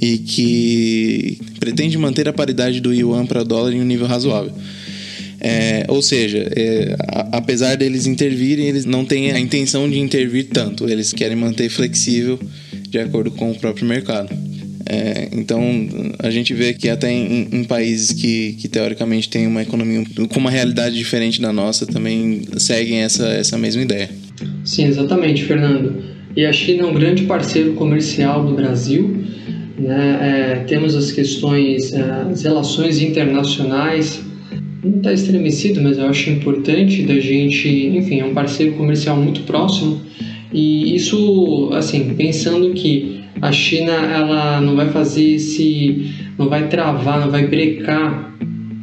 e 0.00 0.18
que 0.18 1.38
pretende 1.58 1.96
manter 1.96 2.28
a 2.28 2.32
paridade 2.32 2.80
do 2.80 2.92
yuan 2.92 3.26
para 3.26 3.42
dólar 3.42 3.72
em 3.72 3.80
um 3.80 3.84
nível 3.84 4.06
razoável. 4.06 4.52
É, 5.40 5.84
ou 5.88 6.00
seja, 6.02 6.50
é, 6.56 6.96
a, 7.08 7.38
apesar 7.38 7.76
deles 7.76 8.06
intervirem, 8.06 8.66
eles 8.66 8.84
não 8.84 9.04
têm 9.04 9.32
a 9.32 9.38
intenção 9.38 9.88
de 9.88 9.98
intervir 9.98 10.48
tanto, 10.52 10.88
eles 10.88 11.12
querem 11.12 11.36
manter 11.36 11.68
flexível 11.68 12.38
de 12.88 12.98
acordo 12.98 13.30
com 13.30 13.50
o 13.50 13.54
próprio 13.54 13.86
mercado. 13.86 14.28
É, 14.88 15.28
então 15.32 15.60
a 16.20 16.30
gente 16.30 16.54
vê 16.54 16.72
que 16.72 16.88
até 16.88 17.10
em, 17.10 17.48
em, 17.50 17.64
países 17.64 18.12
que, 18.12 18.52
que 18.52 18.68
teoricamente 18.68 19.28
têm 19.28 19.44
uma 19.46 19.60
economia 19.60 20.04
com 20.32 20.38
uma 20.38 20.50
realidade 20.50 20.96
diferente 20.96 21.40
da 21.40 21.52
nossa 21.52 21.84
também 21.84 22.42
seguem 22.56 22.98
essa, 22.98 23.26
essa 23.26 23.58
mesma 23.58 23.82
ideia. 23.82 24.08
Sim, 24.64 24.86
exatamente, 24.86 25.42
Fernando. 25.42 26.04
E 26.36 26.44
a 26.44 26.52
China 26.52 26.82
é 26.82 26.86
um 26.86 26.94
grande 26.94 27.24
parceiro 27.24 27.72
comercial 27.72 28.46
do 28.46 28.54
Brasil 28.54 29.24
né? 29.78 30.18
É, 30.20 30.64
temos 30.66 30.94
as 30.94 31.12
questões, 31.12 31.92
é, 31.92 32.02
as 32.30 32.42
relações 32.42 33.00
internacionais 33.00 34.24
não 34.82 34.98
está 34.98 35.12
estremecido, 35.12 35.82
mas 35.82 35.98
eu 35.98 36.06
acho 36.06 36.30
importante 36.30 37.02
da 37.02 37.18
gente, 37.18 37.68
enfim, 37.68 38.20
é 38.20 38.24
um 38.24 38.34
parceiro 38.34 38.74
comercial 38.74 39.16
muito 39.16 39.40
próximo 39.42 40.00
e 40.52 40.94
isso, 40.94 41.70
assim, 41.72 42.14
pensando 42.14 42.70
que 42.70 43.20
a 43.42 43.52
China 43.52 43.92
ela 43.92 44.60
não 44.60 44.76
vai 44.76 44.88
fazer 44.88 45.34
esse, 45.34 46.10
não 46.38 46.48
vai 46.48 46.68
travar, 46.68 47.20
não 47.20 47.30
vai 47.30 47.46
brecar, 47.46 48.34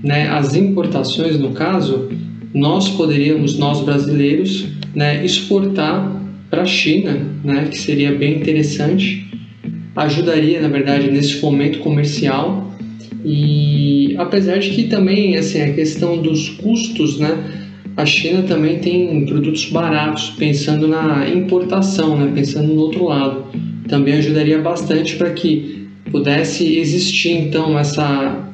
né, 0.04 0.28
as 0.30 0.56
importações 0.56 1.40
no 1.40 1.52
caso, 1.52 2.10
nós 2.54 2.90
poderíamos, 2.90 3.58
nós 3.58 3.82
brasileiros, 3.82 4.68
né, 4.94 5.26
exportar 5.26 6.22
para 6.50 6.64
a 6.64 6.66
China, 6.66 7.26
né, 7.44 7.68
que 7.72 7.78
seria 7.78 8.12
bem 8.14 8.36
interessante, 8.36 9.26
ajudaria 9.96 10.62
na 10.62 10.68
verdade 10.68 11.10
nesse 11.12 11.36
fomento 11.36 11.80
comercial. 11.80 12.72
E 13.24 14.16
apesar 14.18 14.58
de 14.60 14.70
que 14.72 14.84
também 14.84 15.38
assim 15.38 15.62
a 15.62 15.74
questão 15.74 16.22
dos 16.22 16.50
custos, 16.50 17.20
né, 17.20 17.38
a 17.96 18.06
China 18.06 18.44
também 18.44 18.80
tem 18.80 19.26
produtos 19.26 19.70
baratos, 19.70 20.32
pensando 20.32 20.88
na 20.88 21.30
importação, 21.30 22.18
né, 22.18 22.32
pensando 22.34 22.74
no 22.74 22.82
outro 22.82 23.06
lado, 23.06 23.46
também 23.88 24.16
ajudaria 24.16 24.60
bastante 24.60 25.16
para 25.16 25.30
que 25.30 25.88
pudesse 26.12 26.78
existir 26.78 27.32
então 27.32 27.78
essa 27.78 28.50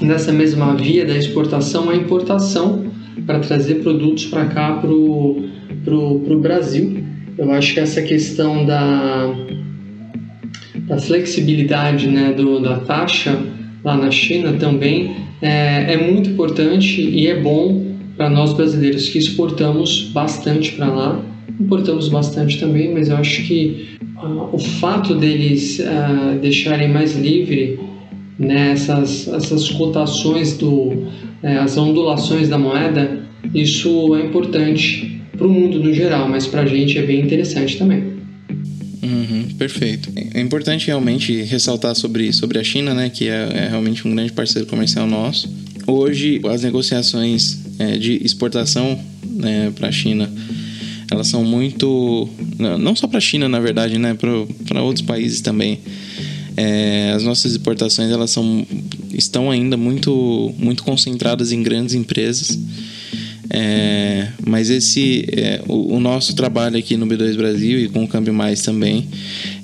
nessa 0.00 0.32
mesma 0.32 0.74
via 0.74 1.04
da 1.04 1.16
exportação 1.16 1.88
a 1.88 1.94
importação 1.94 2.84
para 3.24 3.38
trazer 3.38 3.76
produtos 3.76 4.26
para 4.26 4.46
cá 4.46 4.72
para 4.74 4.90
o 4.90 6.40
Brasil. 6.40 7.04
Eu 7.38 7.50
acho 7.52 7.74
que 7.74 7.80
essa 7.80 8.02
questão 8.02 8.66
da, 8.66 9.32
da 10.86 10.98
flexibilidade 10.98 12.08
né, 12.08 12.32
do, 12.32 12.60
da 12.60 12.78
taxa 12.80 13.38
lá 13.84 13.96
na 13.96 14.10
China 14.10 14.52
também 14.54 15.14
é, 15.40 15.94
é 15.94 15.96
muito 15.96 16.30
importante 16.30 17.00
e 17.02 17.26
é 17.26 17.40
bom 17.40 17.92
para 18.16 18.30
nós 18.30 18.52
brasileiros 18.52 19.08
que 19.08 19.18
exportamos 19.18 20.10
bastante 20.12 20.72
para 20.72 20.86
lá. 20.86 21.24
Importamos 21.58 22.08
bastante 22.08 22.60
também, 22.60 22.92
mas 22.92 23.08
eu 23.08 23.16
acho 23.16 23.42
que 23.42 23.88
uh, 24.16 24.48
o 24.52 24.58
fato 24.58 25.14
deles 25.14 25.80
uh, 25.80 26.38
deixarem 26.40 26.88
mais 26.88 27.16
livre 27.16 27.78
né, 28.38 28.72
essas, 28.72 29.26
essas 29.28 29.68
cotações, 29.70 30.56
do, 30.56 30.68
uh, 30.68 31.08
as 31.62 31.76
ondulações 31.76 32.48
da 32.48 32.58
moeda, 32.58 33.20
isso 33.54 34.14
é 34.14 34.24
importante 34.24 35.20
para 35.36 35.46
o 35.46 35.50
mundo 35.50 35.80
no 35.80 35.92
geral, 35.92 36.28
mas 36.28 36.46
para 36.46 36.62
a 36.62 36.66
gente 36.66 36.98
é 36.98 37.02
bem 37.02 37.20
interessante 37.20 37.76
também. 37.78 38.04
Uhum, 39.02 39.41
perfeito. 39.54 40.10
É 40.34 40.40
importante 40.40 40.86
realmente 40.86 41.42
ressaltar 41.42 41.94
sobre, 41.94 42.32
sobre 42.32 42.58
a 42.58 42.64
China, 42.64 42.94
né, 42.94 43.10
que 43.10 43.28
é, 43.28 43.48
é 43.54 43.68
realmente 43.68 44.06
um 44.06 44.14
grande 44.14 44.32
parceiro 44.32 44.66
comercial 44.66 45.06
nosso. 45.06 45.48
Hoje, 45.86 46.40
as 46.48 46.62
negociações 46.62 47.58
é, 47.78 47.96
de 47.96 48.24
exportação 48.24 48.98
né, 49.24 49.72
para 49.74 49.88
a 49.88 49.92
China, 49.92 50.30
elas 51.10 51.26
são 51.26 51.44
muito. 51.44 52.28
Não 52.80 52.94
só 52.94 53.06
para 53.06 53.18
a 53.18 53.20
China, 53.20 53.48
na 53.48 53.60
verdade, 53.60 53.98
né, 53.98 54.14
para 54.14 54.82
outros 54.82 55.04
países 55.04 55.40
também. 55.40 55.80
É, 56.56 57.12
as 57.16 57.24
nossas 57.24 57.52
exportações 57.52 58.10
elas 58.10 58.30
são, 58.30 58.66
estão 59.12 59.50
ainda 59.50 59.76
muito, 59.76 60.54
muito 60.58 60.84
concentradas 60.84 61.50
em 61.50 61.62
grandes 61.62 61.94
empresas 61.94 62.58
é, 63.50 64.28
mas 64.46 64.70
esse 64.70 65.24
é, 65.32 65.60
o, 65.68 65.96
o, 65.96 66.00
nosso 66.00 66.34
trabalho 66.34 66.78
aqui 66.78 66.96
no 66.96 67.06
B2 67.06 67.36
Brasil 67.36 67.80
e 67.80 67.88
com 67.88 68.04
o 68.04 68.08
Câmbio 68.08 68.32
Mais 68.32 68.62
também 68.62 69.08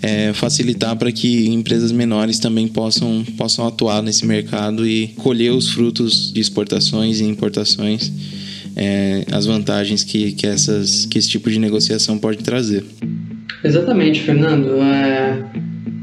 é 0.03 0.33
facilitar 0.33 0.97
para 0.97 1.13
que 1.13 1.49
empresas 1.49 1.93
menores 1.93 2.39
também 2.39 2.67
possam, 2.67 3.25
possam 3.37 3.67
atuar 3.67 4.03
nesse 4.03 4.27
mercado 4.27 4.87
e 4.87 5.09
colher 5.19 5.53
os 5.53 5.71
frutos 5.71 6.33
de 6.33 6.41
exportações 6.41 7.21
e 7.21 7.25
importações, 7.25 8.13
é, 8.77 9.25
as 9.31 9.47
vantagens 9.47 10.03
que, 10.03 10.33
que, 10.33 10.47
essas, 10.47 11.07
que 11.07 11.19
esse 11.19 11.29
tipo 11.29 11.49
de 11.51 11.59
negociação 11.59 12.19
pode 12.19 12.39
trazer. 12.39 12.85
Exatamente, 13.63 14.21
Fernando. 14.21 14.83
É, 14.83 15.45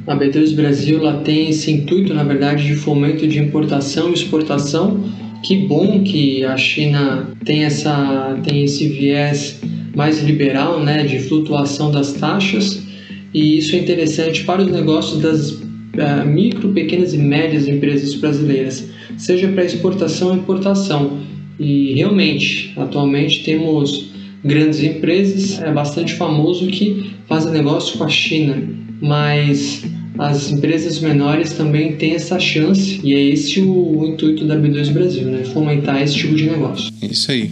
a 0.07 0.15
B2 0.15 0.55
Brasil 0.55 0.99
ela 0.99 1.21
tem 1.21 1.49
esse 1.49 1.71
intuito, 1.71 2.13
na 2.13 2.23
verdade, 2.23 2.65
de 2.65 2.75
fomento 2.75 3.27
de 3.27 3.39
importação 3.39 4.11
e 4.11 4.13
exportação 4.13 5.24
que 5.45 5.57
bom 5.57 6.03
que 6.03 6.43
a 6.43 6.57
China 6.57 7.29
tem, 7.45 7.63
essa, 7.63 8.37
tem 8.43 8.63
esse 8.63 8.87
viés 8.89 9.61
mais 9.95 10.21
liberal 10.23 10.79
né, 10.79 11.03
de 11.03 11.19
flutuação 11.19 11.91
das 11.91 12.13
taxas 12.13 12.83
e 13.31 13.59
isso 13.59 13.75
é 13.75 13.79
interessante 13.79 14.43
para 14.43 14.63
os 14.63 14.71
negócios 14.71 15.21
das 15.21 15.51
uh, 15.51 16.25
micro, 16.25 16.69
pequenas 16.69 17.13
e 17.13 17.17
médias 17.17 17.67
empresas 17.67 18.15
brasileiras, 18.15 18.89
seja 19.17 19.47
para 19.49 19.63
exportação 19.65 20.29
ou 20.29 20.35
importação. 20.35 21.19
E 21.59 21.93
realmente, 21.93 22.73
atualmente 22.75 23.43
temos 23.43 24.09
grandes 24.43 24.81
empresas, 24.81 25.61
é 25.61 25.71
bastante 25.71 26.13
famoso 26.13 26.67
que 26.67 27.11
fazem 27.27 27.51
negócio 27.51 27.97
com 27.97 28.05
a 28.05 28.09
China, 28.09 28.57
mas 29.01 29.83
as 30.17 30.51
empresas 30.51 30.99
menores 30.99 31.53
também 31.53 31.95
têm 31.95 32.13
essa 32.13 32.39
chance 32.39 32.99
e 33.03 33.13
é 33.13 33.19
esse 33.19 33.61
o, 33.61 33.99
o 33.99 34.05
intuito 34.05 34.45
da 34.45 34.55
B2 34.55 34.91
Brasil, 34.91 35.25
né? 35.25 35.43
Fomentar 35.45 36.01
esse 36.01 36.15
tipo 36.15 36.35
de 36.35 36.45
negócio. 36.45 36.91
É 37.01 37.07
isso 37.07 37.31
aí. 37.31 37.51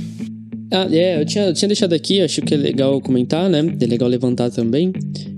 Ah, 0.75 0.87
é, 0.91 1.21
eu 1.21 1.25
tinha, 1.25 1.45
eu 1.45 1.53
tinha 1.53 1.67
deixado 1.67 1.93
aqui, 1.93 2.19
acho 2.19 2.41
que 2.41 2.51
é 2.51 2.57
legal 2.57 2.99
comentar, 2.99 3.47
né? 3.47 3.59
É 3.79 3.85
legal 3.85 4.09
levantar 4.09 4.49
também. 4.49 4.91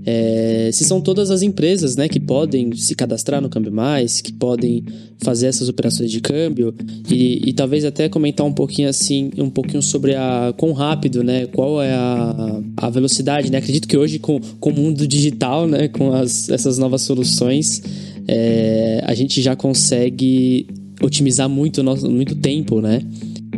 É, 0.06 0.70
se 0.72 0.82
são 0.82 0.98
todas 0.98 1.30
as 1.30 1.42
empresas, 1.42 1.94
né, 1.94 2.08
que 2.08 2.18
podem 2.18 2.74
se 2.74 2.94
cadastrar 2.94 3.42
no 3.42 3.50
Câmbio 3.50 3.70
Mais, 3.70 4.22
que 4.22 4.32
podem 4.32 4.82
fazer 5.22 5.48
essas 5.48 5.68
operações 5.68 6.10
de 6.10 6.20
câmbio 6.22 6.74
e, 7.10 7.50
e 7.50 7.52
talvez 7.52 7.84
até 7.84 8.08
comentar 8.08 8.46
um 8.46 8.52
pouquinho 8.52 8.88
assim, 8.88 9.30
um 9.36 9.50
pouquinho 9.50 9.82
sobre 9.82 10.14
a 10.14 10.54
quão 10.56 10.72
rápido, 10.72 11.22
né? 11.22 11.44
Qual 11.46 11.82
é 11.82 11.92
a, 11.92 12.62
a 12.78 12.88
velocidade, 12.88 13.52
né? 13.52 13.58
Acredito 13.58 13.86
que 13.86 13.96
hoje 13.96 14.18
com, 14.18 14.40
com 14.58 14.70
o 14.70 14.72
mundo 14.72 15.06
digital, 15.06 15.68
né, 15.68 15.88
com 15.88 16.14
as, 16.14 16.48
essas 16.48 16.78
novas 16.78 17.02
soluções, 17.02 17.82
é, 18.26 19.02
a 19.04 19.12
gente 19.12 19.42
já 19.42 19.54
consegue 19.54 20.66
otimizar 21.02 21.46
muito 21.46 21.82
nosso 21.82 22.10
muito 22.10 22.34
tempo, 22.36 22.80
né? 22.80 23.02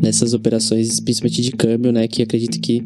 Nessas 0.03 0.35
operações, 0.35 1.01
principalmente 1.01 1.43
de 1.43 1.53
câmbio, 1.53 1.93
né? 1.93 2.07
Que 2.09 2.23
acredito 2.23 2.61
que, 2.61 2.83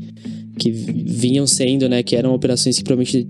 que 0.59 0.70
vinham 0.70 1.46
sendo, 1.46 1.88
né? 1.88 2.03
Que 2.03 2.16
eram 2.16 2.35
operações 2.35 2.79
que 2.79 2.85
provavelmente 2.85 3.29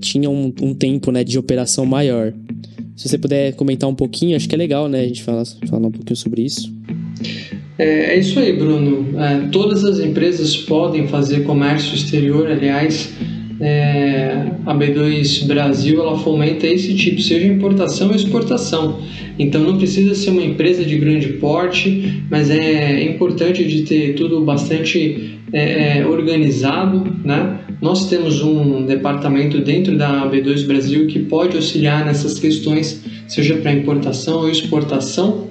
tinham 0.00 0.34
um, 0.34 0.52
um 0.62 0.74
tempo, 0.74 1.10
né? 1.10 1.24
De 1.24 1.38
operação 1.38 1.86
maior. 1.86 2.32
Se 2.96 3.08
você 3.08 3.18
puder 3.18 3.54
comentar 3.54 3.88
um 3.88 3.94
pouquinho, 3.94 4.36
acho 4.36 4.48
que 4.48 4.54
é 4.54 4.58
legal, 4.58 4.88
né? 4.88 5.00
A 5.00 5.06
gente 5.06 5.22
falar, 5.22 5.44
falar 5.68 5.88
um 5.88 5.92
pouquinho 5.92 6.16
sobre 6.16 6.42
isso. 6.42 6.72
É, 7.78 8.14
é 8.14 8.18
isso 8.18 8.38
aí, 8.38 8.52
Bruno. 8.52 9.18
É, 9.18 9.48
todas 9.48 9.84
as 9.84 9.98
empresas 9.98 10.56
podem 10.56 11.08
fazer 11.08 11.44
comércio 11.44 11.94
exterior, 11.94 12.50
aliás, 12.50 13.10
é, 13.62 14.44
a 14.66 14.74
B2 14.74 15.46
Brasil 15.46 16.00
ela 16.00 16.18
fomenta 16.18 16.66
esse 16.66 16.96
tipo, 16.96 17.22
seja 17.22 17.46
importação 17.46 18.08
ou 18.08 18.16
exportação. 18.16 19.00
Então 19.38 19.62
não 19.62 19.78
precisa 19.78 20.16
ser 20.16 20.30
uma 20.30 20.42
empresa 20.42 20.84
de 20.84 20.98
grande 20.98 21.28
porte, 21.34 22.24
mas 22.28 22.50
é 22.50 23.04
importante 23.04 23.64
de 23.64 23.82
ter 23.82 24.14
tudo 24.14 24.40
bastante 24.40 25.38
é, 25.52 25.98
é 25.98 26.06
organizado, 26.06 27.16
né? 27.24 27.60
Nós 27.80 28.08
temos 28.08 28.42
um 28.42 28.84
departamento 28.84 29.60
dentro 29.60 29.96
da 29.96 30.28
B2 30.28 30.66
Brasil 30.66 31.06
que 31.06 31.20
pode 31.20 31.56
auxiliar 31.56 32.04
nessas 32.04 32.40
questões, 32.40 33.04
seja 33.28 33.56
para 33.56 33.72
importação 33.72 34.40
ou 34.40 34.50
exportação. 34.50 35.46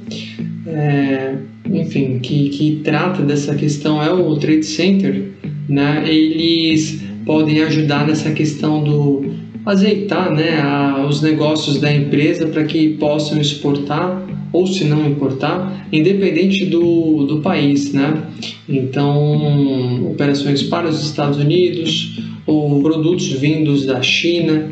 É, 0.67 1.35
enfim, 1.71 2.19
que, 2.19 2.49
que 2.49 2.81
trata 2.83 3.21
dessa 3.21 3.55
questão 3.55 4.03
é 4.03 4.11
o 4.11 4.35
Trade 4.35 4.65
Center, 4.65 5.29
né? 5.69 6.03
Eles 6.07 7.00
podem 7.25 7.61
ajudar 7.63 8.07
nessa 8.07 8.31
questão 8.31 8.83
do 8.83 9.33
azeitar 9.65 10.33
né, 10.33 10.59
a, 10.59 11.05
os 11.07 11.21
negócios 11.21 11.79
da 11.79 11.93
empresa 11.93 12.47
para 12.47 12.63
que 12.63 12.89
possam 12.95 13.39
exportar 13.39 14.27
ou 14.51 14.67
se 14.67 14.83
não 14.83 15.07
importar, 15.07 15.87
independente 15.91 16.65
do, 16.65 17.25
do 17.25 17.39
país, 17.39 17.93
né? 17.93 18.21
Então, 18.67 20.11
operações 20.11 20.63
para 20.63 20.89
os 20.89 21.01
Estados 21.01 21.37
Unidos 21.37 22.19
ou 22.45 22.81
produtos 22.81 23.31
vindos 23.31 23.85
da 23.85 24.01
China 24.01 24.69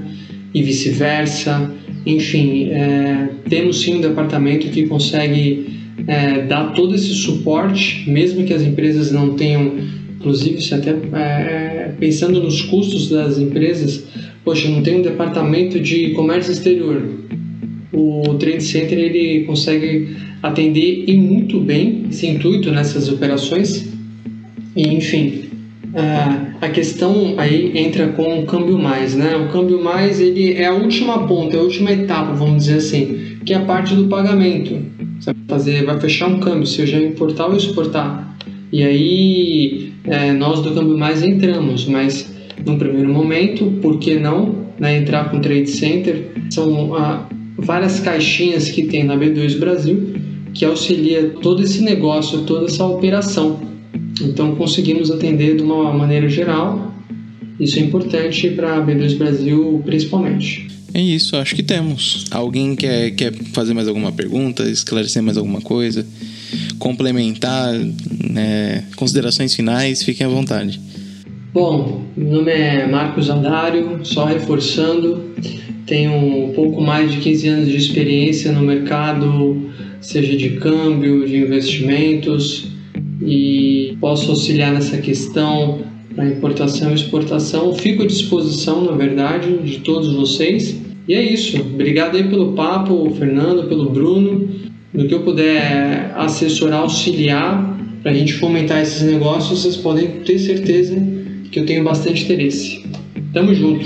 e 0.53 0.61
vice-versa. 0.61 1.71
Enfim, 2.05 2.69
é, 2.71 3.29
temos 3.47 3.81
sim 3.81 3.95
um 3.95 4.01
departamento 4.01 4.67
que 4.67 4.85
consegue 4.87 5.67
é, 6.07 6.41
dar 6.41 6.73
todo 6.73 6.95
esse 6.95 7.13
suporte, 7.13 8.03
mesmo 8.09 8.43
que 8.43 8.53
as 8.53 8.61
empresas 8.61 9.11
não 9.11 9.35
tenham 9.35 9.75
Inclusive, 10.19 10.61
se 10.61 10.73
até 10.73 10.91
é, 11.13 11.93
pensando 11.97 12.43
nos 12.43 12.61
custos 12.63 13.09
das 13.09 13.39
empresas, 13.39 14.05
poxa, 14.43 14.67
não 14.67 14.83
tem 14.83 14.99
um 14.99 15.01
departamento 15.01 15.79
de 15.79 16.09
comércio 16.09 16.51
exterior. 16.51 17.01
O 17.93 18.35
Trade 18.35 18.61
Center 18.61 18.99
ele 18.99 19.45
consegue 19.45 20.09
atender 20.43 21.05
e 21.07 21.17
muito 21.17 21.59
bem 21.59 22.05
esse 22.09 22.27
intuito 22.27 22.69
nessas 22.69 23.09
operações. 23.09 23.87
E, 24.75 24.87
enfim, 24.87 25.45
a 26.61 26.69
questão 26.69 27.35
aí 27.37 27.71
entra 27.77 28.09
com 28.09 28.41
o 28.41 28.45
câmbio 28.45 28.77
mais, 28.77 29.15
né? 29.15 29.35
O 29.37 29.51
câmbio 29.51 29.81
mais 29.81 30.19
ele 30.19 30.53
é 30.53 30.67
a 30.67 30.73
última 30.73 31.27
ponta, 31.27 31.55
é 31.55 31.59
a 31.59 31.63
última 31.63 31.91
etapa, 31.91 32.33
vamos 32.33 32.65
dizer 32.65 32.77
assim, 32.77 33.37
que 33.45 33.53
é 33.53 33.57
a 33.57 33.61
parte 33.61 33.95
do 33.95 34.07
pagamento. 34.07 34.77
Você 35.19 35.33
vai, 35.33 35.43
fazer, 35.47 35.85
vai 35.85 35.99
fechar 35.99 36.27
um 36.27 36.39
câmbio, 36.39 36.67
seja 36.67 37.01
importar 37.01 37.47
ou 37.47 37.55
exportar. 37.55 38.37
E 38.71 38.83
aí 38.83 39.88
é, 40.05 40.31
nós 40.31 40.61
do 40.61 40.73
Câmbio 40.73 40.97
Mais 40.97 41.23
entramos, 41.23 41.85
mas 41.85 42.31
no 42.65 42.77
primeiro 42.77 43.09
momento, 43.09 43.65
por 43.81 43.99
que 43.99 44.19
não 44.19 44.65
né, 44.79 44.97
entrar 44.97 45.29
com 45.29 45.39
Trade 45.39 45.69
Center? 45.69 46.31
São 46.49 46.95
ah, 46.95 47.27
várias 47.57 47.99
caixinhas 47.99 48.69
que 48.69 48.83
tem 48.83 49.03
na 49.03 49.15
B2 49.17 49.57
Brasil 49.57 50.13
que 50.53 50.65
auxilia 50.65 51.29
todo 51.41 51.63
esse 51.63 51.81
negócio, 51.81 52.41
toda 52.41 52.65
essa 52.65 52.85
operação. 52.85 53.59
Então 54.21 54.55
conseguimos 54.55 55.11
atender 55.11 55.55
de 55.55 55.63
uma 55.63 55.93
maneira 55.93 56.27
geral. 56.27 56.93
Isso 57.59 57.77
é 57.79 57.81
importante 57.81 58.49
para 58.51 58.77
a 58.77 58.85
B2 58.85 59.17
Brasil 59.17 59.81
principalmente. 59.85 60.67
É 60.93 61.01
isso, 61.01 61.35
acho 61.35 61.55
que 61.55 61.61
temos. 61.61 62.25
Alguém 62.31 62.75
quer, 62.75 63.11
quer 63.11 63.33
fazer 63.53 63.73
mais 63.73 63.87
alguma 63.87 64.11
pergunta, 64.11 64.63
esclarecer 64.63 65.21
mais 65.21 65.37
alguma 65.37 65.61
coisa, 65.61 66.05
complementar, 66.77 67.73
né, 68.29 68.83
considerações 68.95 69.53
finais, 69.53 70.03
fiquem 70.03 70.25
à 70.25 70.29
vontade. 70.29 70.79
Bom, 71.53 72.03
meu 72.15 72.31
nome 72.33 72.51
é 72.51 72.87
Marcos 72.87 73.29
Andário, 73.29 73.99
só 74.03 74.25
reforçando, 74.25 75.33
tenho 75.85 76.13
um 76.13 76.53
pouco 76.53 76.81
mais 76.81 77.11
de 77.11 77.17
15 77.17 77.47
anos 77.47 77.69
de 77.69 77.77
experiência 77.77 78.51
no 78.51 78.61
mercado, 78.61 79.69
seja 79.99 80.37
de 80.37 80.51
câmbio, 80.51 81.27
de 81.27 81.37
investimentos, 81.37 82.67
e 83.21 83.97
posso 83.99 84.29
auxiliar 84.29 84.71
nessa 84.71 84.97
questão 84.97 85.79
para 86.15 86.27
importação 86.27 86.91
e 86.91 86.95
exportação. 86.95 87.73
Fico 87.73 88.03
à 88.03 88.05
disposição, 88.07 88.85
na 88.85 88.91
verdade, 88.91 89.57
de 89.57 89.79
todos 89.79 90.13
vocês. 90.13 90.79
E 91.07 91.13
é 91.13 91.21
isso. 91.21 91.59
Obrigado 91.59 92.15
aí 92.15 92.23
pelo 92.25 92.53
papo, 92.53 93.09
Fernando, 93.17 93.67
pelo 93.67 93.89
Bruno. 93.89 94.47
No 94.93 95.07
que 95.07 95.13
eu 95.13 95.21
puder 95.21 96.11
assessorar, 96.15 96.81
auxiliar 96.81 97.77
para 98.01 98.11
a 98.11 98.13
gente 98.13 98.33
fomentar 98.33 98.81
esses 98.81 99.03
negócios, 99.03 99.61
vocês 99.61 99.77
podem 99.77 100.07
ter 100.25 100.39
certeza 100.39 100.95
que 101.51 101.59
eu 101.59 101.65
tenho 101.65 101.83
bastante 101.83 102.23
interesse. 102.23 102.83
Tamo 103.33 103.53
junto. 103.53 103.85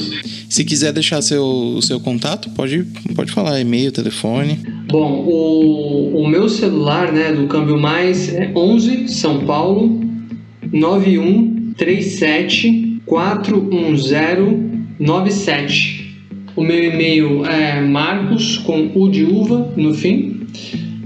Se 0.50 0.64
quiser 0.64 0.94
deixar 0.94 1.22
seu, 1.22 1.80
seu 1.82 2.00
contato, 2.00 2.50
pode, 2.52 2.86
pode 3.16 3.32
falar, 3.32 3.60
e-mail, 3.60 3.92
telefone. 3.92 4.60
Bom, 4.88 5.26
o, 5.28 6.24
o 6.24 6.28
meu 6.28 6.48
celular 6.48 7.12
né, 7.12 7.34
do 7.34 7.48
Câmbio 7.48 7.80
Mais 7.80 8.32
é 8.34 8.52
11 8.56 9.10
São 9.10 9.46
Paulo 9.46 10.00
9137 10.72 13.02
41097. 13.06 16.04
O 16.56 16.64
meu 16.64 16.84
e-mail 16.84 17.44
é 17.46 17.82
marcos 17.82 18.58
com 18.60 18.90
u 18.96 19.10
de 19.10 19.26
uva 19.26 19.74
no 19.76 19.94
fim 19.94 20.33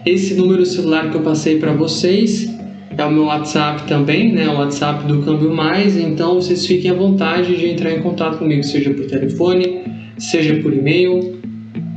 Esse 0.06 0.36
número 0.36 0.65
celular 0.65 1.10
que 1.10 1.18
eu 1.18 1.22
passei 1.22 1.60
para 1.60 1.74
vocês 1.74 2.50
é 2.98 3.06
o 3.06 3.12
meu 3.12 3.26
WhatsApp 3.26 3.88
também, 3.88 4.32
né? 4.32 4.48
O 4.48 4.58
WhatsApp 4.58 5.06
do 5.08 5.22
Câmbio 5.22 5.54
Mais. 5.54 5.98
Então 5.98 6.36
vocês 6.36 6.65
fiquem 6.65 6.91
à 6.91 6.94
vontade 6.94 7.58
de 7.58 7.68
entrar 7.68 7.91
em 7.91 8.02
contato 8.02 8.38
comigo, 8.38 8.63
seja 8.63 8.91
por 8.91 9.06
telefone, 9.06 9.82
seja 10.18 10.56
por 10.62 10.74
e-mail 10.74 11.36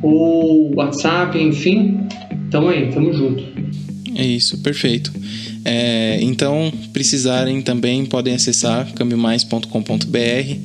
ou 0.03 0.75
WhatsApp, 0.75 1.39
enfim. 1.39 2.01
Tamo 2.51 2.69
aí, 2.69 2.91
tamo 2.93 3.13
junto. 3.13 3.45
É 4.15 4.27
isso, 4.27 4.59
perfeito. 4.59 5.11
É, 5.65 6.19
então, 6.21 6.73
precisarem 6.93 7.63
também 7.63 8.05
podem 8.07 8.35
acessar 8.35 8.93
cambiomais.com.br 8.95 10.57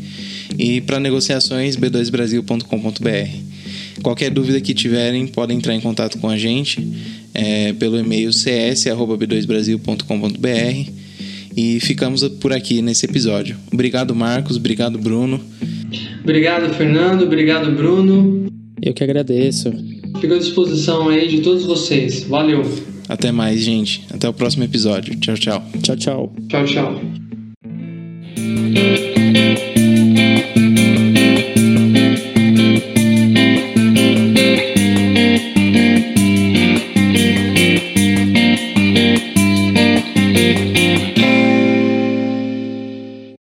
e 0.57 0.81
para 0.81 0.99
negociações 0.99 1.77
b2brasil.com.br. 1.77 3.53
Qualquer 4.01 4.31
dúvida 4.31 4.59
que 4.59 4.73
tiverem, 4.73 5.27
podem 5.27 5.57
entrar 5.57 5.75
em 5.75 5.81
contato 5.81 6.17
com 6.17 6.27
a 6.29 6.37
gente 6.37 6.85
é, 7.33 7.73
pelo 7.73 7.97
e-mail 7.97 8.31
cs@b2brasil.com.br 8.31 10.91
e 11.55 11.79
ficamos 11.79 12.27
por 12.39 12.51
aqui 12.51 12.81
nesse 12.81 13.05
episódio. 13.05 13.55
Obrigado, 13.71 14.15
Marcos. 14.15 14.57
Obrigado, 14.57 14.97
Bruno. 14.97 15.39
Obrigado, 16.23 16.73
Fernando. 16.73 17.23
Obrigado, 17.23 17.71
Bruno. 17.71 18.47
Eu 18.81 18.93
que 18.93 19.03
agradeço. 19.03 19.71
Fico 20.19 20.33
à 20.33 20.37
disposição 20.37 21.09
aí 21.09 21.27
de 21.27 21.41
todos 21.41 21.65
vocês. 21.65 22.23
Valeu. 22.23 22.92
Até 23.07 23.31
mais, 23.31 23.61
gente. 23.61 24.05
Até 24.13 24.27
o 24.27 24.33
próximo 24.33 24.63
episódio. 24.63 25.15
Tchau, 25.19 25.35
tchau. 25.35 25.63
Tchau, 25.81 25.95
tchau. 25.95 26.33
Tchau, 26.49 26.65
tchau. 26.65 27.01